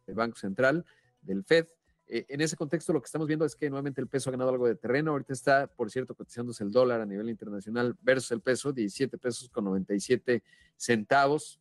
Banco 0.06 0.38
Central, 0.38 0.84
del 1.20 1.44
Fed. 1.44 1.66
Eh, 2.06 2.24
en 2.30 2.40
ese 2.40 2.56
contexto, 2.56 2.94
lo 2.94 3.00
que 3.00 3.06
estamos 3.06 3.28
viendo 3.28 3.44
es 3.44 3.54
que 3.54 3.68
nuevamente 3.68 4.00
el 4.00 4.08
peso 4.08 4.30
ha 4.30 4.32
ganado 4.32 4.50
algo 4.50 4.66
de 4.66 4.74
terreno. 4.74 5.10
Ahorita 5.10 5.34
está, 5.34 5.66
por 5.66 5.90
cierto, 5.90 6.14
cotizándose 6.14 6.64
el 6.64 6.72
dólar 6.72 7.02
a 7.02 7.06
nivel 7.06 7.28
internacional 7.28 7.94
versus 8.00 8.30
el 8.32 8.40
peso, 8.40 8.72
17 8.72 9.18
pesos 9.18 9.50
con 9.50 9.64
97 9.64 10.42
centavos. 10.76 11.60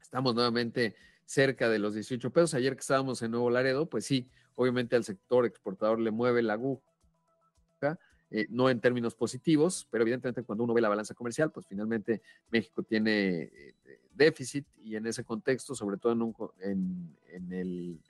Estamos 0.00 0.34
nuevamente 0.34 0.96
cerca 1.24 1.68
de 1.68 1.78
los 1.78 1.94
18 1.94 2.32
pesos. 2.32 2.54
Ayer 2.54 2.74
que 2.74 2.80
estábamos 2.80 3.22
en 3.22 3.30
Nuevo 3.30 3.48
Laredo, 3.48 3.88
pues 3.88 4.04
sí, 4.04 4.28
obviamente 4.56 4.96
al 4.96 5.04
sector 5.04 5.46
exportador 5.46 6.00
le 6.00 6.10
mueve 6.10 6.42
la 6.42 6.54
aguja 6.54 6.82
eh, 8.34 8.46
no 8.48 8.70
en 8.70 8.80
términos 8.80 9.14
positivos, 9.14 9.86
pero 9.90 10.02
evidentemente 10.02 10.42
cuando 10.42 10.64
uno 10.64 10.72
ve 10.72 10.80
la 10.80 10.88
balanza 10.88 11.14
comercial, 11.14 11.52
pues 11.52 11.66
finalmente 11.66 12.22
México 12.50 12.82
tiene 12.82 13.42
eh, 13.42 13.74
déficit 14.14 14.66
y 14.82 14.96
en 14.96 15.06
ese 15.06 15.24
contexto, 15.24 15.74
sobre 15.74 15.96
todo 15.96 16.12
en, 16.60 17.16
el 17.50 18.00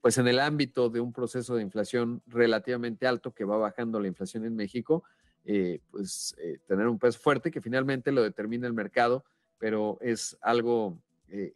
pues 0.00 0.18
en 0.18 0.26
el 0.26 0.40
ámbito 0.40 0.90
de 0.90 1.00
un 1.00 1.12
proceso 1.12 1.54
de 1.54 1.62
inflación 1.62 2.22
relativamente 2.26 3.06
alto 3.06 3.32
que 3.32 3.44
va 3.44 3.56
bajando 3.56 4.00
la 4.00 4.08
inflación 4.08 4.44
en 4.44 4.56
México, 4.56 5.04
eh, 5.44 5.80
pues 5.90 6.34
tener 6.66 6.88
un 6.88 6.98
peso 6.98 7.18
fuerte 7.18 7.50
que 7.50 7.60
finalmente 7.60 8.10
lo 8.10 8.22
determina 8.22 8.66
el 8.66 8.74
mercado, 8.74 9.24
pero 9.58 9.98
es 10.00 10.36
algo 10.40 10.98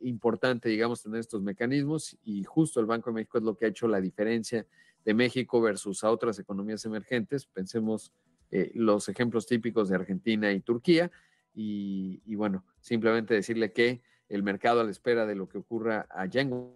importante, 0.01 0.71
digamos, 0.71 1.03
tener 1.03 1.21
estos 1.21 1.43
mecanismos 1.43 2.17
y 2.25 2.45
justo 2.45 2.81
el 2.81 2.87
Banco 2.87 3.11
de 3.11 3.15
México 3.15 3.37
es 3.37 3.45
lo 3.45 3.57
que 3.57 3.67
ha 3.67 3.69
hecho 3.69 3.87
la 3.87 4.01
diferencia 4.01 4.67
de 5.07 5.15
México 5.15 5.61
versus 5.61 6.03
a 6.03 6.11
otras 6.11 6.39
economías 6.39 6.85
emergentes. 6.85 7.47
Pensemos 7.47 8.13
eh, 8.51 8.73
los 8.75 9.09
ejemplos 9.09 9.47
típicos 9.47 9.89
de 9.89 9.95
Argentina 9.95 10.53
y 10.53 10.61
Turquía. 10.61 11.11
Y, 11.59 12.35
bueno, 12.35 12.67
simplemente 12.81 13.33
decirle 13.33 13.73
que 13.73 14.03
el 14.29 14.43
mercado 14.43 14.81
a 14.81 14.85
la 14.85 14.91
espera 14.91 15.25
de 15.25 15.35
lo 15.35 15.49
que 15.49 15.57
ocurra 15.57 16.07
allá 16.11 16.43
en 16.43 16.71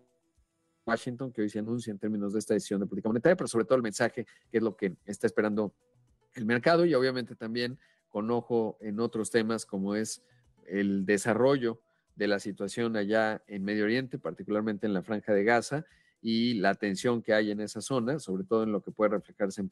Washington, 0.87 1.33
que 1.33 1.43
hoy 1.43 1.51
se 1.51 1.59
anuncia 1.59 1.91
en 1.91 1.99
términos 1.99 2.33
de 2.33 2.39
esta 2.39 2.55
decisión 2.55 2.81
de 2.81 2.87
política 2.87 3.11
monetaria, 3.11 3.37
pero 3.37 3.47
sobre 3.47 3.67
todo 3.67 3.77
el 3.77 3.83
mensaje, 3.83 4.25
que 4.51 4.57
es 4.57 4.63
lo 4.63 4.75
que 4.77 4.97
está 5.05 5.27
esperando 5.27 5.75
el 6.35 6.47
mercado 6.47 6.87
y 6.87 6.95
obviamente 6.95 7.35
también 7.35 7.79
con 8.09 8.31
ojo 8.31 8.79
en 8.81 9.01
otros 9.01 9.31
temas 9.31 9.67
como 9.67 9.95
es 9.95 10.23
el 10.67 11.05
desarrollo 11.05 11.83
de 12.17 12.29
la 12.29 12.39
situación 12.39 12.97
allá 12.97 13.43
en 13.49 13.65
Medio 13.65 13.85
Oriente, 13.85 14.19
particularmente 14.19 14.87
en 14.87 14.95
la 14.95 15.03
franja 15.03 15.35
de 15.35 15.45
Gaza, 15.45 15.85
y 16.23 16.55
la 16.55 16.75
tensión 16.75 17.23
que 17.23 17.35
hay 17.35 17.51
en 17.51 17.61
esa 17.61 17.83
zona, 17.83 18.19
sobre 18.19 18.45
todo 18.45 18.63
en 18.63 18.73
lo 18.73 18.83
que 18.83 18.93
puede 18.93 19.11
reflejarse 19.11 19.61
en 19.61 19.69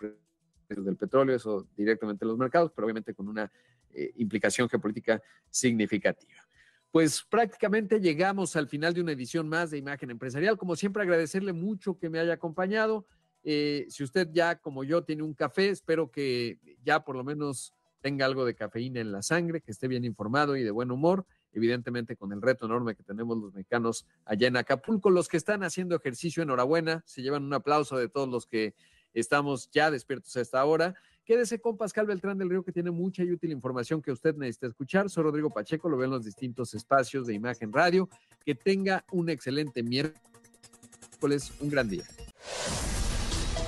precios 0.68 0.87
del 0.87 0.96
petróleo, 0.96 1.35
eso 1.35 1.66
directamente 1.76 2.24
en 2.24 2.28
los 2.28 2.38
mercados, 2.38 2.70
pero 2.74 2.87
obviamente 2.87 3.14
con 3.14 3.28
una 3.28 3.50
eh, 3.92 4.12
implicación 4.16 4.68
geopolítica 4.68 5.20
significativa. 5.50 6.46
Pues 6.92 7.22
prácticamente 7.28 8.00
llegamos 8.00 8.54
al 8.57 8.68
final 8.68 8.94
de 8.94 9.00
una 9.00 9.12
edición 9.12 9.48
más 9.48 9.70
de 9.70 9.78
Imagen 9.78 10.11
Empresarial. 10.11 10.57
Como 10.57 10.76
siempre, 10.76 11.02
agradecerle 11.02 11.52
mucho 11.52 11.98
que 11.98 12.09
me 12.09 12.18
haya 12.18 12.35
acompañado. 12.35 13.07
Eh, 13.44 13.87
si 13.88 14.04
usted 14.04 14.28
ya, 14.33 14.57
como 14.57 14.85
yo, 14.85 15.02
tiene 15.02 15.22
un 15.22 15.35
café, 15.35 15.70
espero 15.70 16.11
que 16.11 16.59
ya 16.85 17.04
por 17.04 17.16
lo 17.16 17.24
menos 17.24 17.74
tenga 18.00 18.24
algo 18.24 18.44
de 18.44 18.54
cafeína 18.54 19.00
en 19.00 19.12
la 19.12 19.22
sangre, 19.22 19.61
que 19.61 19.70
esté 19.70 19.88
bien 19.88 20.04
informado 20.04 20.57
y 20.57 20.62
de 20.62 20.70
buen 20.70 20.90
humor 20.90 21.26
evidentemente 21.52 22.16
con 22.16 22.33
el 22.33 22.42
reto 22.42 22.66
enorme 22.66 22.94
que 22.94 23.02
tenemos 23.02 23.37
los 23.38 23.52
mexicanos 23.52 24.07
allá 24.24 24.48
en 24.48 24.57
Acapulco. 24.57 25.11
Los 25.11 25.28
que 25.28 25.37
están 25.37 25.62
haciendo 25.62 25.96
ejercicio, 25.96 26.42
enhorabuena, 26.42 27.02
se 27.07 27.22
llevan 27.22 27.44
un 27.44 27.54
aplauso 27.54 27.96
de 27.96 28.09
todos 28.09 28.28
los 28.28 28.46
que 28.46 28.74
estamos 29.20 29.70
ya 29.70 29.90
despiertos 29.90 30.37
a 30.37 30.40
esta 30.40 30.64
hora. 30.64 30.94
Quédese 31.24 31.61
con 31.61 31.76
Pascal 31.76 32.07
Beltrán 32.07 32.38
del 32.38 32.48
Río, 32.48 32.62
que 32.62 32.72
tiene 32.72 32.90
mucha 32.90 33.22
y 33.22 33.31
útil 33.31 33.52
información 33.52 34.00
que 34.00 34.11
usted 34.11 34.35
necesita 34.35 34.66
escuchar. 34.66 35.11
Soy 35.11 35.24
Rodrigo 35.24 35.50
Pacheco, 35.50 35.88
lo 35.88 35.96
veo 35.96 36.07
en 36.07 36.12
los 36.12 36.24
distintos 36.24 36.72
espacios 36.72 37.26
de 37.26 37.35
Imagen 37.35 37.72
Radio. 37.72 38.09
Que 38.44 38.54
tenga 38.54 39.04
un 39.12 39.28
excelente 39.28 39.83
miércoles, 39.83 41.52
un 41.61 41.68
gran 41.68 41.88
día. 41.88 42.04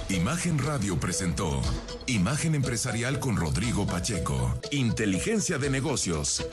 Imagen 0.08 0.58
Radio 0.58 0.98
presentó 0.98 1.60
Imagen 2.06 2.54
Empresarial 2.54 3.20
con 3.20 3.36
Rodrigo 3.36 3.86
Pacheco. 3.86 4.58
Inteligencia 4.72 5.58
de 5.58 5.70
negocios. 5.70 6.44